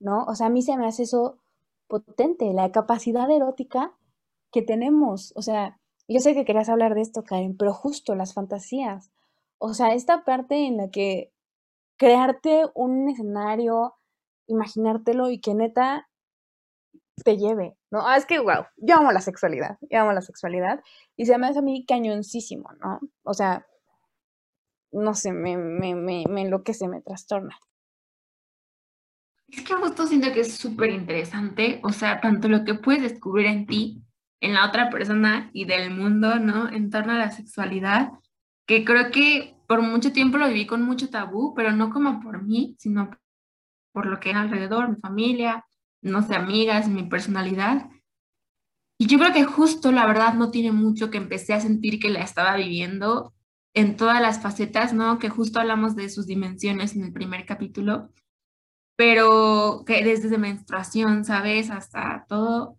[0.00, 0.24] ¿no?
[0.24, 1.36] O sea, a mí se me hace eso
[1.88, 3.92] potente, la capacidad erótica
[4.56, 5.34] que tenemos.
[5.36, 5.78] O sea,
[6.08, 9.10] yo sé que querías hablar de esto, Karen, pero justo las fantasías
[9.58, 11.32] o sea, esta parte en la que
[11.96, 13.94] crearte un escenario
[14.46, 16.08] imaginártelo y que neta
[17.24, 18.06] te lleve, ¿no?
[18.06, 20.82] Ah, es que, wow, yo amo la sexualidad, yo amo la sexualidad
[21.16, 23.00] y se me hace a mí cañoncísimo, ¿no?
[23.22, 23.66] O sea,
[24.92, 27.58] no sé, me, me, me, me enloquece, me trastorna.
[29.48, 33.46] Es que justo siento que es súper interesante, o sea, tanto lo que puedes descubrir
[33.46, 34.05] en ti,
[34.40, 36.68] en la otra persona y del mundo, ¿no?
[36.70, 38.12] En torno a la sexualidad,
[38.66, 42.42] que creo que por mucho tiempo lo viví con mucho tabú, pero no como por
[42.42, 43.10] mí, sino
[43.92, 45.64] por lo que era alrededor, mi familia,
[46.02, 47.88] no sé, amigas, mi personalidad.
[48.98, 52.10] Y yo creo que justo la verdad no tiene mucho que empecé a sentir que
[52.10, 53.34] la estaba viviendo
[53.74, 55.18] en todas las facetas, ¿no?
[55.18, 58.10] Que justo hablamos de sus dimensiones en el primer capítulo,
[58.96, 61.70] pero que desde menstruación, ¿sabes?
[61.70, 62.78] Hasta todo.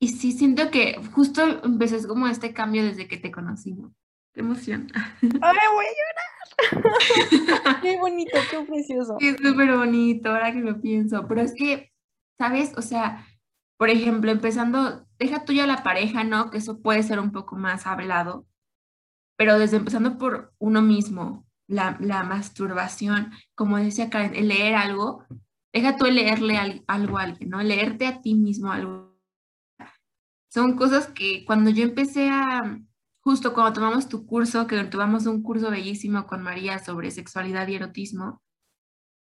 [0.00, 3.92] Y sí siento que justo empecé como este cambio desde que te conocí, ¿no?
[4.32, 4.86] Qué emoción.
[5.22, 6.28] ¡Ay, voy a llorar!
[7.82, 9.16] qué bonito, qué precioso.
[9.20, 11.26] Es súper bonito, ahora que lo pienso.
[11.26, 11.92] Pero es que,
[12.36, 12.72] ¿sabes?
[12.76, 13.26] O sea,
[13.76, 16.50] por ejemplo, empezando, deja tuya la pareja, ¿no?
[16.50, 18.46] Que eso puede ser un poco más hablado.
[19.36, 25.24] Pero desde empezando por uno mismo, la, la masturbación, como decía Karen, el leer algo,
[25.72, 27.62] deja tú leerle algo a alguien, ¿no?
[27.62, 29.07] Leerte a ti mismo algo.
[30.48, 32.80] Son cosas que cuando yo empecé a,
[33.20, 37.76] justo cuando tomamos tu curso, que tomamos un curso bellísimo con María sobre sexualidad y
[37.76, 38.42] erotismo,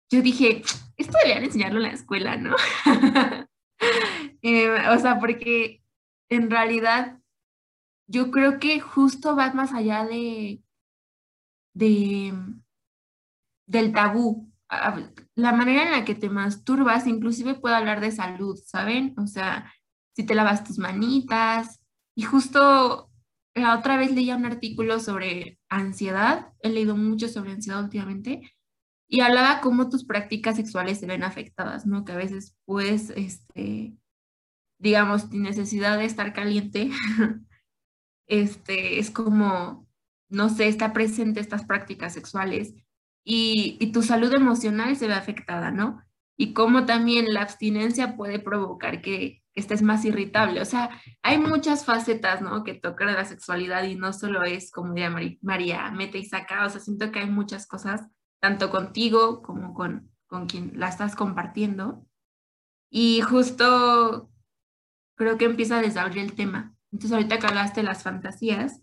[0.10, 0.62] yo dije,
[0.96, 2.56] esto deberían enseñarlo en la escuela, ¿no?
[4.42, 5.84] Eh, o sea, porque
[6.30, 7.20] en realidad
[8.08, 10.64] yo creo que justo va más allá de,
[11.74, 12.34] de
[13.68, 14.52] del tabú.
[15.36, 19.14] La manera en la que te masturbas inclusive puede hablar de salud, ¿saben?
[19.18, 19.72] O sea,
[20.18, 21.80] si te lavas tus manitas.
[22.16, 23.12] Y justo
[23.54, 28.42] la otra vez leía un artículo sobre ansiedad, he leído mucho sobre ansiedad últimamente,
[29.08, 32.04] y hablaba cómo tus prácticas sexuales se ven afectadas, ¿no?
[32.04, 33.96] Que a veces puedes, este,
[34.80, 36.90] digamos, sin necesidad de estar caliente,
[38.28, 39.88] este, es como,
[40.30, 42.74] no sé, está presente estas prácticas sexuales
[43.24, 46.02] y, y tu salud emocional se ve afectada, ¿no?
[46.38, 50.62] Y cómo también la abstinencia puede provocar que estés más irritable.
[50.62, 50.90] O sea,
[51.24, 52.64] hay muchas facetas, ¿no?
[52.64, 56.66] Que tocan la sexualidad y no solo es, como diría María, mete y saca.
[56.66, 58.08] O sea, siento que hay muchas cosas,
[58.40, 62.06] tanto contigo como con, con quien la estás compartiendo.
[62.90, 64.30] Y justo
[65.16, 66.76] creo que empieza a desabrir el tema.
[66.92, 68.82] Entonces, ahorita que hablaste de las fantasías,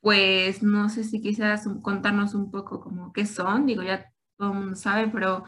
[0.00, 3.66] pues no sé si quisieras contarnos un poco como qué son.
[3.66, 5.44] Digo, ya todo el mundo sabe, pero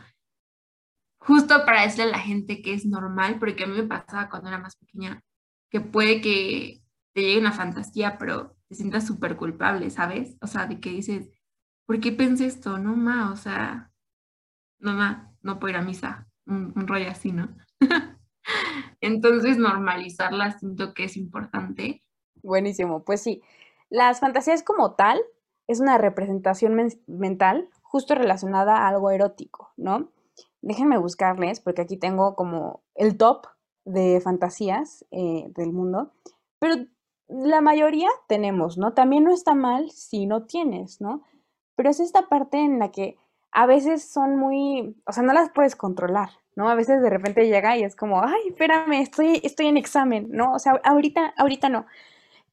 [1.24, 4.48] justo para decirle a la gente que es normal, porque a mí me pasaba cuando
[4.48, 5.22] era más pequeña,
[5.70, 6.82] que puede que
[7.14, 10.36] te llegue una fantasía, pero te sientas súper culpable, ¿sabes?
[10.40, 11.30] O sea, de que dices,
[11.86, 12.78] ¿por qué pensé esto?
[12.78, 13.90] No, ma, o sea,
[14.78, 17.54] no, ma, no puedo ir a misa, un, rollo así, ¿no?
[19.00, 22.02] Entonces, normalizarla siento que es importante.
[22.42, 23.42] Buenísimo, pues sí.
[23.90, 25.20] Las fantasías como tal
[25.68, 30.10] es una representación mental justo relacionada a algo erótico, ¿no?
[30.62, 33.46] Déjenme buscarles, porque aquí tengo como el top
[33.84, 36.12] de fantasías eh, del mundo,
[36.58, 36.86] pero
[37.28, 38.92] la mayoría tenemos, ¿no?
[38.92, 41.22] También no está mal si no tienes, ¿no?
[41.76, 43.16] Pero es esta parte en la que
[43.50, 46.68] a veces son muy, o sea, no las puedes controlar, ¿no?
[46.68, 50.52] A veces de repente llega y es como, ay, espérame, estoy, estoy en examen, ¿no?
[50.52, 51.86] O sea, ahorita, ahorita no.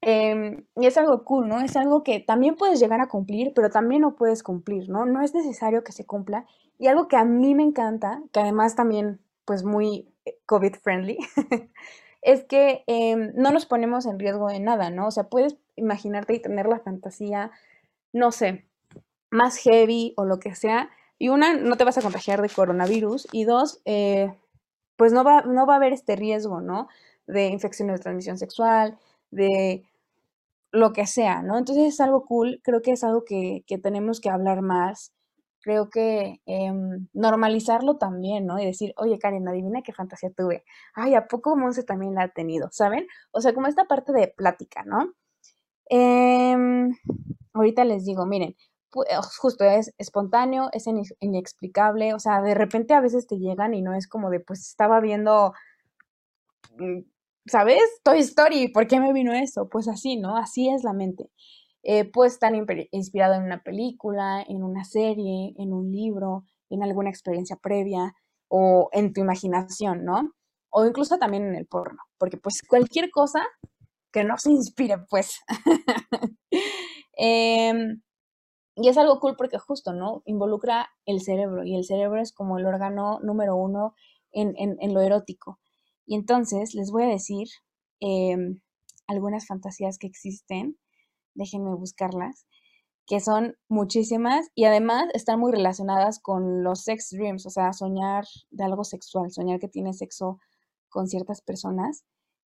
[0.01, 1.59] Em, y es algo cool, ¿no?
[1.59, 5.05] Es algo que también puedes llegar a cumplir, pero también no puedes cumplir, ¿no?
[5.05, 6.45] No es necesario que se cumpla
[6.79, 11.17] y algo que a mí me encanta, que además también, pues muy eh, COVID friendly,
[12.21, 15.07] es que em, no nos ponemos en riesgo de nada, ¿no?
[15.07, 17.51] O sea, puedes imaginarte y tener la fantasía,
[18.13, 18.65] no sé,
[19.29, 20.89] más heavy o lo que sea.
[21.19, 23.27] Y una, no te vas a contagiar de coronavirus.
[23.33, 24.33] Y dos, eh,
[24.97, 26.87] pues no va, no va a haber este riesgo, ¿no?
[27.27, 28.97] De infecciones de transmisión sexual,
[29.31, 29.83] de
[30.71, 31.57] lo que sea, ¿no?
[31.57, 35.13] Entonces es algo cool, creo que es algo que, que tenemos que hablar más
[35.61, 38.59] creo que em, normalizarlo también, ¿no?
[38.59, 40.63] Y decir, oye, Karen, adivina qué fantasía tuve.
[40.93, 42.69] Ay, ¿a poco Monse también la ha tenido?
[42.71, 43.07] ¿Saben?
[43.31, 45.13] O sea, como esta parte de plática, ¿no?
[45.85, 46.91] Em,
[47.53, 48.55] ahorita les digo, miren,
[49.39, 50.85] justo es espontáneo, es
[51.19, 54.61] inexplicable, o sea, de repente a veces te llegan y no es como de, pues
[54.67, 55.53] estaba viendo,
[56.77, 57.01] mm,
[57.45, 57.83] ¿sabes?
[58.03, 59.69] Toy Story, ¿por qué me vino eso?
[59.69, 60.37] Pues así, ¿no?
[60.37, 61.29] Así es la mente
[61.83, 62.53] eh, puede estar
[62.91, 68.13] inspirado en una película, en una serie, en un libro, en alguna experiencia previa
[68.49, 70.33] o en tu imaginación, ¿no?
[70.71, 73.41] O incluso también en el porno, porque pues cualquier cosa
[74.11, 75.39] que no se inspire, pues.
[77.21, 78.01] Em,
[78.75, 80.23] Y es algo cool porque justo, ¿no?
[80.25, 83.93] Involucra el cerebro y el cerebro es como el órgano número uno
[84.31, 85.59] en, en, lo erótico.
[86.05, 87.47] Y entonces les voy a decir
[87.99, 88.61] em,
[89.07, 90.77] algunas fantasías que existen,
[91.39, 92.45] déjenme buscarlas,
[93.07, 98.25] que son muchísimas y además están muy relacionadas con los sex dreams, o sea, soñar
[98.51, 100.37] de algo sexual, soñar que tienes sexo
[100.89, 102.03] con ciertas personas.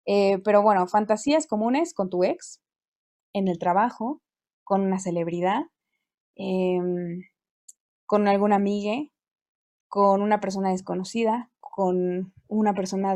[0.07, 2.61] Eh, pero bueno, fantasías comunes con tu ex,
[3.33, 4.21] en el trabajo,
[4.63, 5.63] con una celebridad,
[6.35, 7.21] em,
[8.07, 8.95] con alguna amiga,
[9.89, 13.15] con una persona desconocida, con una persona,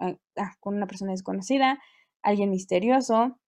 [0.00, 1.78] ah, ah, con una persona desconocida,
[2.22, 3.38] alguien misterioso.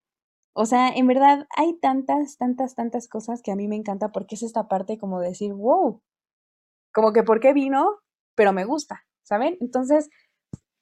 [0.56, 4.36] O sea, en verdad hay tantas, tantas, tantas cosas que a mí me encanta porque
[4.36, 6.00] es esta parte como de decir, wow,
[6.92, 7.98] como que por qué vino,
[8.36, 9.56] pero me gusta, ¿saben?
[9.60, 10.08] Entonces,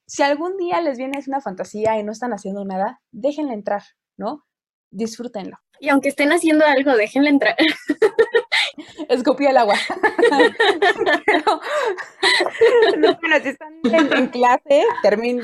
[0.05, 3.81] si algún día les viene una fantasía y no están haciendo nada, déjenla entrar,
[4.15, 4.45] ¿no?
[4.91, 5.57] Disfrútenlo.
[5.79, 7.55] Y aunque estén haciendo algo, déjenla entrar.
[9.09, 9.75] Escupí el agua.
[13.21, 14.83] bueno, si están en, clase,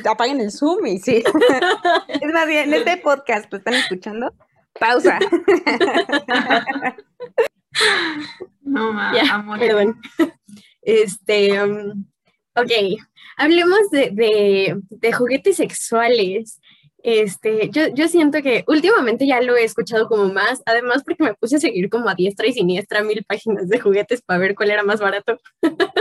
[0.10, 1.24] apaguen el Zoom y sí.
[2.08, 4.34] es más bien, este podcast, ¿lo están escuchando?
[4.80, 5.20] Pausa.
[8.62, 9.60] no, ma, amor.
[9.60, 10.00] Perdón.
[10.82, 12.06] Este, um,
[12.56, 12.72] ok,
[13.38, 16.60] hablemos de, de, juguetes sexuales.
[17.02, 21.34] Este, yo, yo siento que últimamente ya lo he escuchado como más, además porque me
[21.34, 24.72] puse a seguir como a diestra y siniestra mil páginas de juguetes para ver cuál
[24.72, 25.38] era más barato.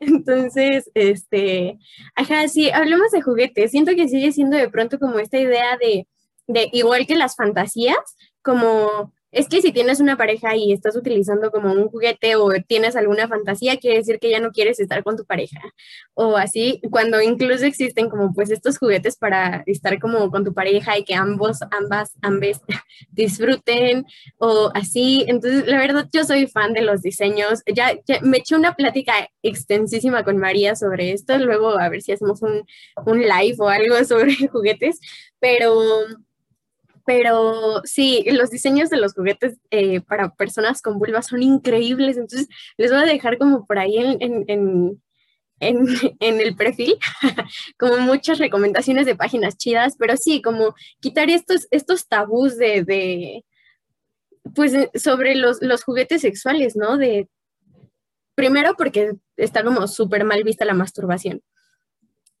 [0.00, 1.78] Entonces, este,
[2.14, 3.70] ajá, sí, hablemos de juguetes.
[3.70, 6.06] Siento que sigue siendo de pronto como esta idea de,
[6.46, 7.98] de igual que las fantasías,
[8.42, 12.96] como es que si tienes una pareja y estás utilizando como un juguete o tienes
[12.96, 15.60] alguna fantasía, quiere decir que ya no quieres estar con tu pareja.
[16.14, 20.98] O así, cuando incluso existen como pues estos juguetes para estar como con tu pareja
[20.98, 22.60] y que ambos, ambas, ambas
[23.10, 24.06] disfruten
[24.38, 25.24] o así.
[25.28, 27.62] Entonces, la verdad, yo soy fan de los diseños.
[27.66, 31.36] Ya, me eché una plática extensísima con María sobre esto.
[31.38, 32.64] Luego a ver si hacemos un,
[33.06, 35.00] un live o algo sobre juguetes.
[35.40, 36.06] Pero
[37.08, 42.48] pero sí, los diseños de los juguetes eh, para personas con vulva son increíbles, entonces
[42.76, 45.00] les voy a dejar como por ahí en, en,
[46.20, 46.96] el perfil,
[47.78, 53.42] como muchas recomendaciones de páginas chidas, pero sí, como quitar estos, estos tabús de,
[54.54, 56.98] pues sobre los, los, juguetes sexuales, ¿no?
[56.98, 57.26] De,
[58.34, 61.40] primero porque está como súper mal vista la masturbación.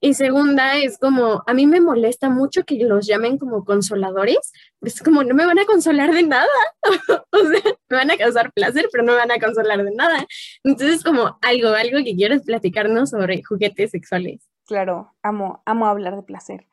[0.00, 5.02] Y segunda es como, a mí me molesta mucho que los llamen como consoladores, es
[5.02, 6.46] como, no me van a consolar de nada,
[7.32, 10.24] o sea, me van a causar placer, pero no me van a consolar de nada.
[10.62, 14.48] Entonces, como algo, algo que quieres platicarnos sobre juguetes sexuales.
[14.66, 16.66] Claro, amo, amo hablar de placer.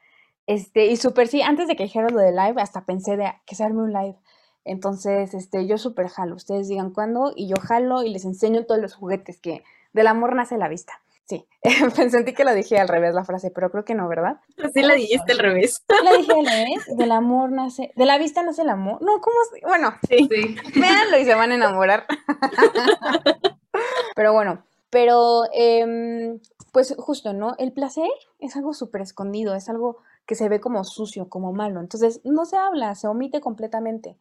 [0.47, 3.55] Este, y súper sí, antes de que dijeras lo de live, hasta pensé de que
[3.55, 4.17] se arme un live.
[4.65, 6.35] Entonces, este, yo súper jalo.
[6.35, 9.63] Ustedes digan cuándo y yo jalo y les enseño todos los juguetes que
[9.93, 11.01] del amor nace la vista.
[11.27, 11.47] Sí,
[12.11, 14.37] sentí que lo dije al revés la frase, pero creo que no, ¿verdad?
[14.73, 15.83] Sí la dijiste al revés.
[16.03, 19.01] La dije al revés, del amor nace, de la vista nace el amor.
[19.01, 19.35] No, ¿cómo?
[19.63, 20.29] Bueno, sí.
[20.29, 20.55] sí.
[20.79, 22.05] véanlo y se van a enamorar.
[24.15, 26.39] pero bueno, pero em,
[26.71, 27.55] pues justo, ¿no?
[27.57, 28.09] El placer
[28.39, 29.97] es algo súper escondido, es algo
[30.27, 31.79] que se ve como sucio, como malo.
[31.79, 34.15] Entonces, no se habla, se omite completamente.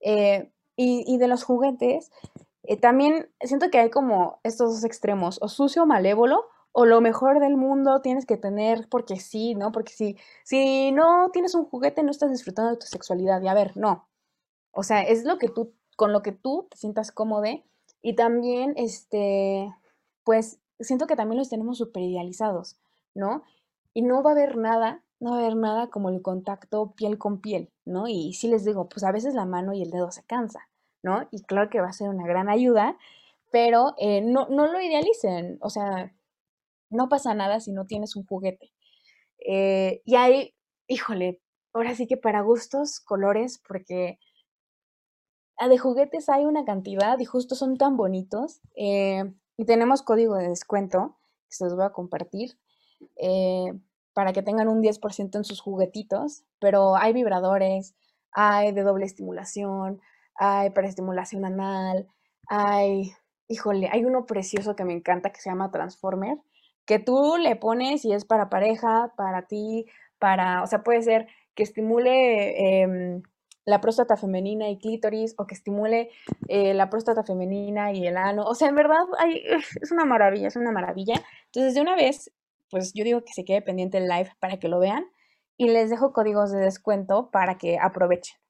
[0.00, 2.10] Eh, y, y de los juguetes,
[2.64, 7.00] eh, también siento que hay como estos dos extremos, o sucio o malévolo, o lo
[7.00, 9.72] mejor del mundo tienes que tener porque sí, ¿no?
[9.72, 13.42] Porque si, si no tienes un juguete no estás disfrutando de tu sexualidad.
[13.42, 14.08] Y a ver, no.
[14.72, 17.44] O sea, es lo que tú, con lo que tú te sientas cómodo.
[18.02, 19.72] Y también, este,
[20.24, 22.76] pues, siento que también los tenemos súper idealizados,
[23.14, 23.42] ¿no?
[23.94, 27.18] Y no va a haber nada, no va a haber nada como el contacto piel
[27.18, 28.08] con piel, ¿no?
[28.08, 30.68] Y sí les digo, pues a veces la mano y el dedo se cansa.
[31.02, 31.28] ¿No?
[31.30, 32.96] Y claro que va a ser una gran ayuda,
[33.50, 36.12] pero eh, no, no, lo idealicen, o sea,
[36.90, 38.72] no pasa nada si no tienes un juguete.
[39.46, 40.54] Eh, y hay,
[40.88, 41.40] híjole,
[41.72, 44.18] ahora sí que para gustos, colores, porque
[45.58, 48.60] ah, de juguetes hay una cantidad y justo son tan bonitos.
[48.76, 49.24] Eh,
[49.56, 52.58] y tenemos código de descuento que se los voy a compartir
[54.14, 57.94] para que tengan un 10% en sus juguetitos, pero hay vibradores,
[58.32, 60.00] hay de doble estimulación,
[60.36, 62.06] hay para estimulación anal,
[62.48, 63.12] hay,
[63.48, 66.38] híjole, hay uno precioso que me encanta que se llama Transformer,
[66.86, 69.86] que tú le pones y es para pareja, para ti,
[70.18, 73.22] para, o sea, puede ser que estimule em,
[73.64, 76.10] la próstata femenina y clítoris o que estimule
[76.48, 78.44] eh, la próstata femenina y el ano.
[78.44, 79.42] O sea, en verdad hay,
[79.80, 81.14] es una maravilla, es una maravilla.
[81.46, 82.32] Entonces, de una vez,
[82.70, 85.04] pues yo digo que se quede pendiente el live para que lo vean
[85.56, 88.41] y les dejo códigos de descuento para que aprovechen.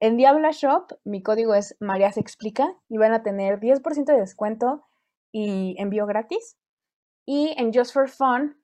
[0.00, 4.18] En Diabla Shop, mi código es María se explica y van a tener 10% de
[4.18, 4.82] descuento
[5.30, 6.56] y envío gratis.
[7.26, 8.56] Y en Just for Fun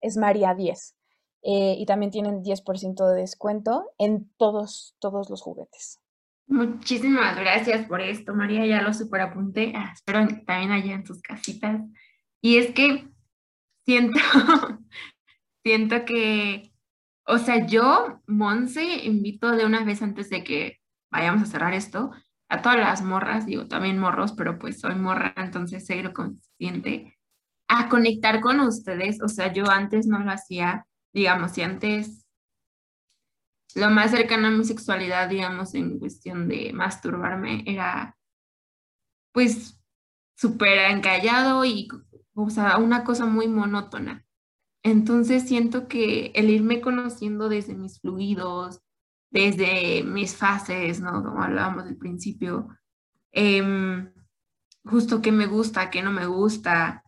[0.00, 0.96] es María 10.
[1.42, 6.00] Eh, y también tienen 10% de descuento en todos, todos los juguetes.
[6.46, 8.64] Muchísimas gracias por esto, María.
[8.64, 9.72] Ya lo super apunté.
[9.74, 11.82] Ah, espero también allá en tus casitas.
[12.40, 13.08] Y es que
[13.84, 14.20] siento,
[15.64, 16.72] siento que
[17.26, 20.78] o sea, yo, Monse, invito de una vez antes de que
[21.10, 22.12] vayamos a cerrar esto,
[22.48, 27.18] a todas las morras, digo también morros, pero pues soy morra, entonces soy lo consciente,
[27.68, 29.20] a conectar con ustedes.
[29.22, 32.26] O sea, yo antes no lo hacía, digamos, si antes
[33.74, 38.16] lo más cercano a mi sexualidad, digamos, en cuestión de masturbarme, era
[39.32, 39.78] pues
[40.36, 41.88] súper encallado y,
[42.34, 44.25] o sea, una cosa muy monótona.
[44.86, 48.82] Entonces siento que el irme conociendo desde mis fluidos,
[49.32, 51.24] desde mis fases, ¿no?
[51.24, 52.68] Como hablábamos al principio,
[53.32, 54.12] em,
[54.84, 57.02] justo qué me gusta, qué no me gusta,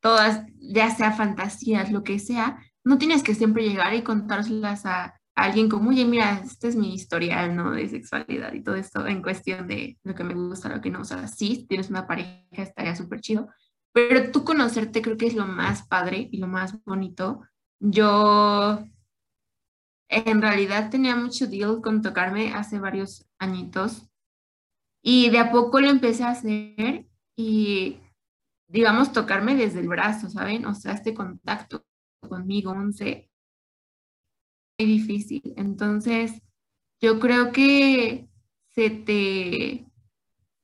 [0.00, 5.18] todas, ya sea fantasías, lo que sea, no tienes que siempre llegar y contárselas a,
[5.34, 7.72] alguien como, oye, mira, este es mi historial, ¿no?
[7.72, 11.00] De sexualidad y todo esto en cuestión de lo que me gusta, lo que no.
[11.00, 13.48] O sea, sí, tienes una pareja, estaría súper chido,
[13.92, 17.42] pero tú conocerte creo que es lo más padre y lo más bonito.
[17.80, 18.84] Yo
[20.08, 24.08] en realidad tenía mucho deal con tocarme hace varios añitos
[25.02, 28.00] y de a poco lo empecé a hacer y
[28.68, 30.64] digamos tocarme desde el brazo, ¿saben?
[30.66, 31.84] O sea, este contacto
[32.28, 33.30] conmigo, once,
[34.78, 35.54] muy difícil.
[35.56, 36.40] Entonces,
[37.00, 38.28] yo creo que
[38.68, 39.91] se te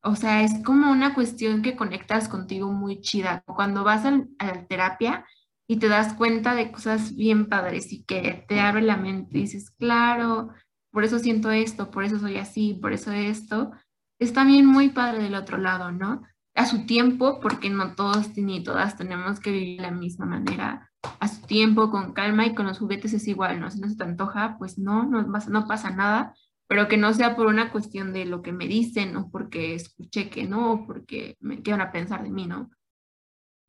[0.03, 3.43] o sea, es como una cuestión que conectas contigo muy chida.
[3.47, 5.27] Cuando vas a la terapia
[5.67, 9.43] y te das cuenta de cosas bien padres y que te abre la mente y
[9.43, 10.51] dices, claro,
[10.93, 13.73] por eso siento esto, por eso soy así, por eso esto,
[14.19, 16.23] es también muy padre del otro lado, ¿no?
[16.55, 20.91] A su tiempo, porque no todos ni todas tenemos que vivir de la misma manera,
[21.21, 23.71] a su tiempo, con calma y con los juguetes es igual, ¿no?
[23.71, 26.35] Si no se te antoja, pues no, no, no pasa nada
[26.69, 30.29] pero que no sea por una cuestión de lo que me dicen o porque escuché
[30.29, 32.71] que no, o porque me quedan a pensar de mí, ¿no?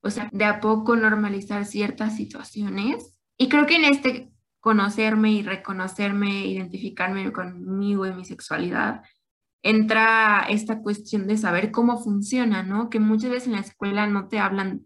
[0.01, 3.17] O sea, de a poco normalizar ciertas situaciones.
[3.37, 9.03] Y creo que en este conocerme y reconocerme, identificarme conmigo y mi sexualidad,
[9.63, 12.89] entra esta cuestión de saber cómo funciona, ¿no?
[12.89, 14.85] Que muchas veces en la escuela no te hablan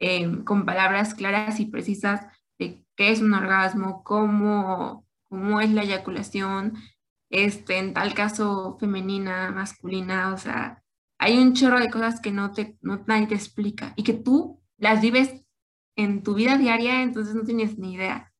[0.00, 2.26] eh, con palabras claras y precisas
[2.58, 6.74] de qué es un orgasmo, cómo, cómo es la eyaculación,
[7.30, 10.82] este, en tal caso femenina, masculina, o sea,
[11.18, 14.62] hay un chorro de cosas que no te, no, nadie te explica y que tú
[14.78, 15.44] las vives
[15.96, 18.32] en tu vida diaria, entonces no tienes ni idea.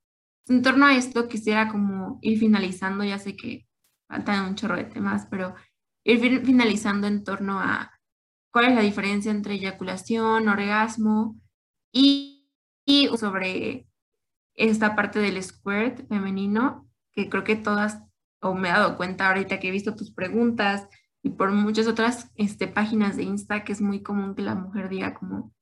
[0.47, 3.69] En torno a esto quisiera como ir finalizando, ya sé que
[4.09, 5.55] faltan un chorro de temas, pero
[6.05, 7.93] ir finalizando en torno a
[8.53, 11.39] cuál es la diferencia entre eyaculación, orgasmo
[11.93, 12.49] y,
[12.87, 13.89] y sobre
[14.55, 18.08] esta parte del squirt femenino, que creo que todas
[18.41, 20.89] o me he dado cuenta ahorita que he visto tus preguntas
[21.23, 24.89] y por muchas otras este, páginas de Insta que es muy común que la mujer
[24.89, 25.53] diga como,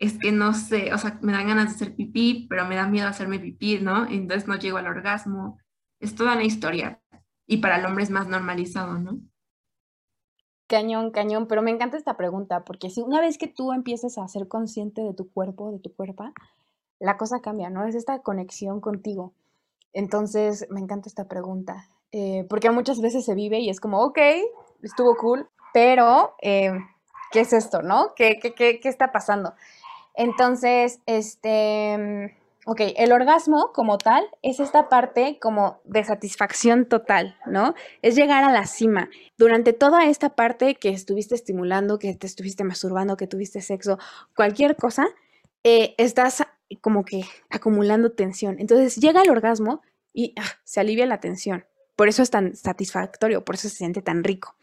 [0.00, 2.86] es que no sé, o sea, me dan ganas de hacer pipí, pero me da
[2.86, 4.06] miedo hacerme pipí, ¿no?
[4.06, 5.58] Entonces no llego al orgasmo.
[6.00, 7.00] Es toda una historia.
[7.46, 9.20] Y para el hombre es más normalizado, ¿no?
[10.68, 14.28] Cañón, cañón, pero me encanta esta pregunta, porque si una vez que tú empiezas a
[14.28, 16.30] ser consciente de tu cuerpo, de tu cuerpo,
[17.00, 17.86] la cosa cambia, ¿no?
[17.86, 19.32] Es esta conexión contigo.
[19.92, 21.88] Entonces, me encanta esta pregunta.
[22.12, 24.18] Eh, porque muchas veces se vive y es como, ok,
[24.82, 26.72] estuvo cool, pero eh,
[27.32, 28.14] ¿qué es esto, no?
[28.16, 29.54] ¿Qué, qué, qué, qué está pasando?
[30.14, 32.36] Entonces, este,
[32.66, 37.74] ok, el orgasmo como tal es esta parte como de satisfacción total, ¿no?
[38.02, 39.08] Es llegar a la cima.
[39.36, 43.98] Durante toda esta parte que estuviste estimulando, que te estuviste masturbando, que tuviste sexo,
[44.34, 45.06] cualquier cosa,
[45.62, 46.44] eh, estás
[46.80, 48.56] como que acumulando tensión.
[48.58, 49.82] Entonces llega el orgasmo
[50.12, 51.64] y ah, se alivia la tensión.
[51.98, 54.54] Por eso es tan satisfactorio, por eso se siente tan rico.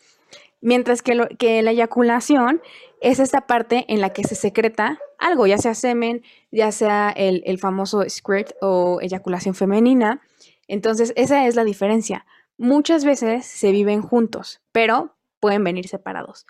[0.61, 1.15] Mientras que,
[1.61, 2.61] la eyaculación
[3.01, 7.43] es esta parte en la que se secreta algo, ya sea semen, ya sea el,
[7.45, 10.21] el famoso squirt o eyaculación femenina.
[10.69, 12.25] Entonces, esa es la diferencia.
[12.57, 16.47] Muchas veces se viven juntos, pero pueden venir separados.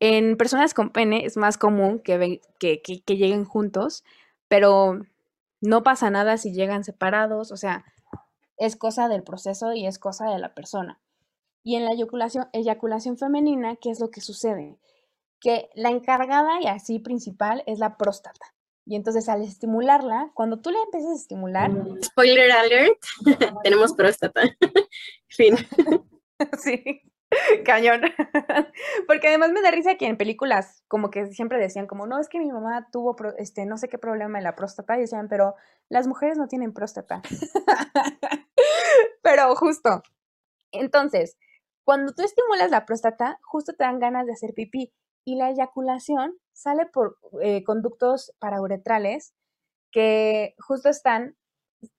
[0.00, 4.04] En personas con pene es más común que, que, que, lleguen juntos,
[4.48, 5.00] pero
[5.62, 7.52] no pasa nada si llegan separados.
[7.52, 7.86] O sea,
[8.56, 11.00] es cosa del proceso y es cosa de la persona.
[11.62, 14.78] Y en la eyaculación, eyaculación femenina, ¿qué es lo que sucede?
[15.40, 18.54] Que la encargada y así principal es la próstata.
[18.84, 21.72] Y entonces al estimularla, cuando tú le empiezas a estimular...
[22.04, 23.02] Spoiler alert,
[23.64, 24.42] tenemos próstata.
[25.28, 25.56] Fin.
[26.62, 27.02] sí.
[27.64, 28.02] Cañón.
[29.06, 32.28] Porque además me da risa que en películas como que siempre decían como, no, es
[32.28, 35.54] que mi mamá tuvo este no sé qué problema en la próstata y decían, pero
[35.88, 37.22] las mujeres no tienen próstata.
[39.22, 40.02] pero justo.
[40.72, 41.36] Entonces,
[41.84, 44.92] cuando tú estimulas la próstata, justo te dan ganas de hacer pipí
[45.24, 49.34] y la eyaculación sale por eh, conductos parauretrales
[49.92, 51.36] que justo están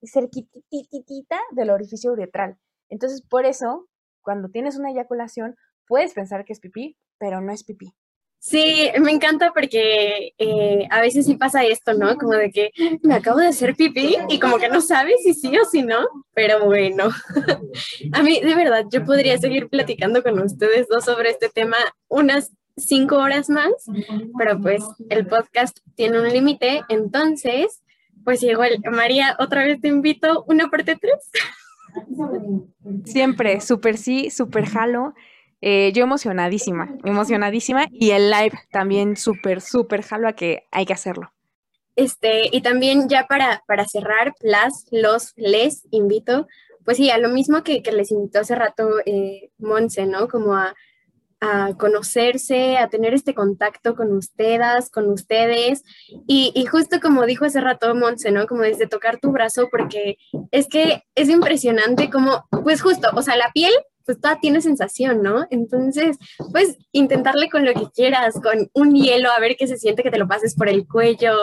[0.04, 2.58] cerquititita del orificio uretral.
[2.90, 3.88] Entonces, por eso
[4.28, 5.56] cuando tienes una eyaculación,
[5.88, 7.94] puedes pensar que es pipí, pero no es pipí.
[8.40, 12.18] Sí, me encanta porque eh, a veces sí pasa esto, ¿no?
[12.18, 12.72] Como de que
[13.04, 16.06] me acabo de hacer pipí y como que no sabes si sí o si no,
[16.34, 17.06] pero bueno.
[18.12, 21.78] a mí, de verdad, yo podría seguir platicando con ustedes dos sobre este tema
[22.10, 23.72] unas cinco horas más,
[24.38, 27.82] pero pues el podcast tiene un límite, entonces,
[28.26, 31.32] pues igual, María, otra vez te invito, una parte tres.
[33.06, 35.14] Siempre, súper sí, súper jalo.
[35.62, 40.94] Eh, yo emocionadísima, emocionadísima y el live también súper, súper jalo a que hay que
[40.94, 41.32] hacerlo.
[41.96, 46.48] Este, y también ya para, para cerrar, las, los, les invito,
[46.86, 50.28] pues sí, a lo mismo que, que les invitó hace rato eh, Monse, ¿no?
[50.28, 50.76] Como a
[51.40, 55.84] a conocerse, a tener este contacto con ustedes, con ustedes.
[56.28, 58.48] Y, justo como dijo hace rato Monse, ¿no?
[58.48, 60.18] Como desde tocar tu brazo, porque
[60.52, 63.74] es que es impresionante como, pues justo, o sea, la piel,
[64.06, 65.46] pues toda tiene sensación, ¿no?
[65.50, 66.18] Entonces,
[66.52, 70.12] pues intentarle con lo que quieras, con un hielo, a ver qué se siente que
[70.12, 71.36] te lo pases por el cuello,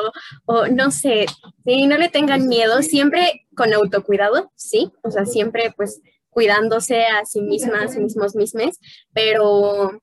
[0.47, 1.27] o no sé,
[1.67, 6.01] sí, no le tengan miedo, siempre con autocuidado, sí, o sea, siempre pues
[6.35, 8.79] cuidándose a sí mismas, a sí mismos mismos,
[9.15, 9.99] pero,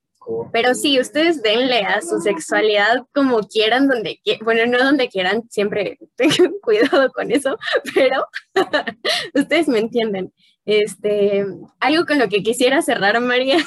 [0.52, 6.00] pero sí, ustedes denle a su sexualidad como quieran, donde bueno, no donde quieran, siempre
[6.16, 7.58] tengan cuidado con eso,
[7.94, 8.26] pero
[9.36, 10.34] ustedes me entienden.
[10.66, 11.46] Este,
[11.80, 13.58] algo con lo que quisiera cerrar, María.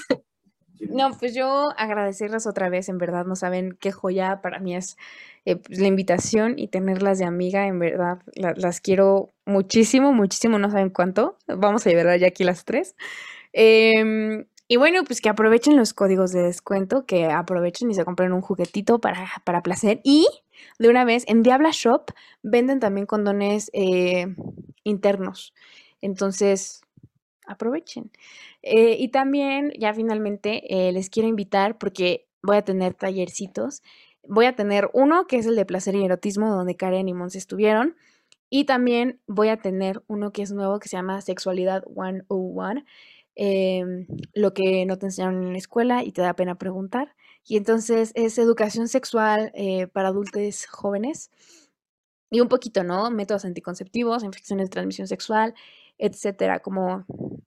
[0.90, 4.96] No, pues yo agradecerles otra vez, en verdad, no saben qué joya para mí es
[5.44, 10.70] eh, pues, la invitación y tenerlas de amiga, en verdad, las quiero muchísimo, muchísimo, no
[10.70, 11.36] saben cuánto.
[11.46, 12.96] Vamos a llevar ya aquí las tres.
[13.52, 18.32] Em, y bueno, pues que aprovechen los códigos de descuento, que aprovechen y se compren
[18.32, 20.00] un juguetito para, para placer.
[20.04, 20.26] Y
[20.78, 22.06] de una vez, en Diabla Shop
[22.42, 24.34] venden también condones eh,
[24.84, 25.54] internos.
[26.00, 26.83] Entonces,
[27.46, 28.10] aprovechen.
[28.62, 33.82] Eh, y también, ya finalmente, eh, les quiero invitar porque voy a tener tallercitos.
[34.26, 37.36] Voy a tener uno que es el de placer y erotismo, donde Karen y Mons
[37.36, 37.96] estuvieron.
[38.50, 42.84] Y también voy a tener uno que es nuevo que se llama Sexualidad 101,
[43.34, 47.14] em, lo que no te enseñaron en la escuela y te da pena preguntar.
[47.46, 51.30] Y entonces es educación sexual eh, para adultos jóvenes
[52.30, 53.10] y un poquito, ¿no?
[53.10, 55.54] Métodos anticonceptivos, infecciones de transmisión sexual,
[55.98, 57.04] etcétera, como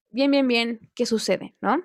[0.10, 1.82] bien, bien, bien, ¿qué sucede, no?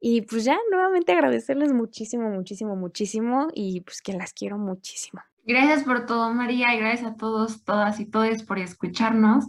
[0.00, 5.22] Y pues ya nuevamente agradecerles muchísimo, muchísimo, muchísimo y pues que las quiero muchísimo.
[5.46, 9.46] Gracias por todo, María, y gracias a todos, todas y todos por escucharnos.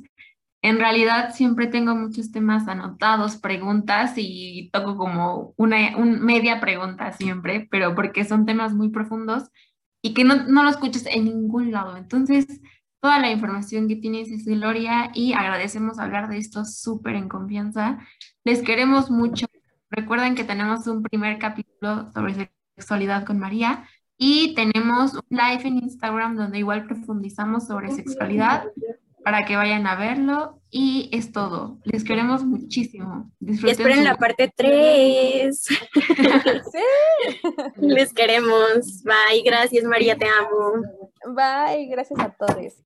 [0.61, 7.11] En realidad siempre tengo muchos temas anotados, preguntas y toco como una un media pregunta
[7.11, 9.51] siempre, pero porque son temas muy profundos
[10.01, 11.97] y que no, no lo escuchas en ningún lado.
[11.97, 12.61] Entonces,
[13.05, 17.99] toda la información que tienes es Gloria y agradecemos hablar de esto súper en confianza.
[18.43, 19.45] Les queremos mucho.
[19.91, 23.87] Recuerden que tenemos un primer capítulo sobre sexualidad con María
[24.17, 28.63] y tenemos un live en Instagram donde igual profundizamos sobre sexualidad
[29.23, 31.77] para que vayan a verlo y es todo.
[31.83, 33.31] Les queremos muchísimo.
[33.39, 35.55] Disfruten esperen la parte 3.
[35.63, 35.77] sí.
[37.77, 39.03] Les queremos.
[39.03, 39.43] Bye.
[39.45, 40.17] Gracias, María.
[40.17, 40.81] Te amo.
[41.35, 41.85] Bye.
[41.85, 42.73] Gracias a todos.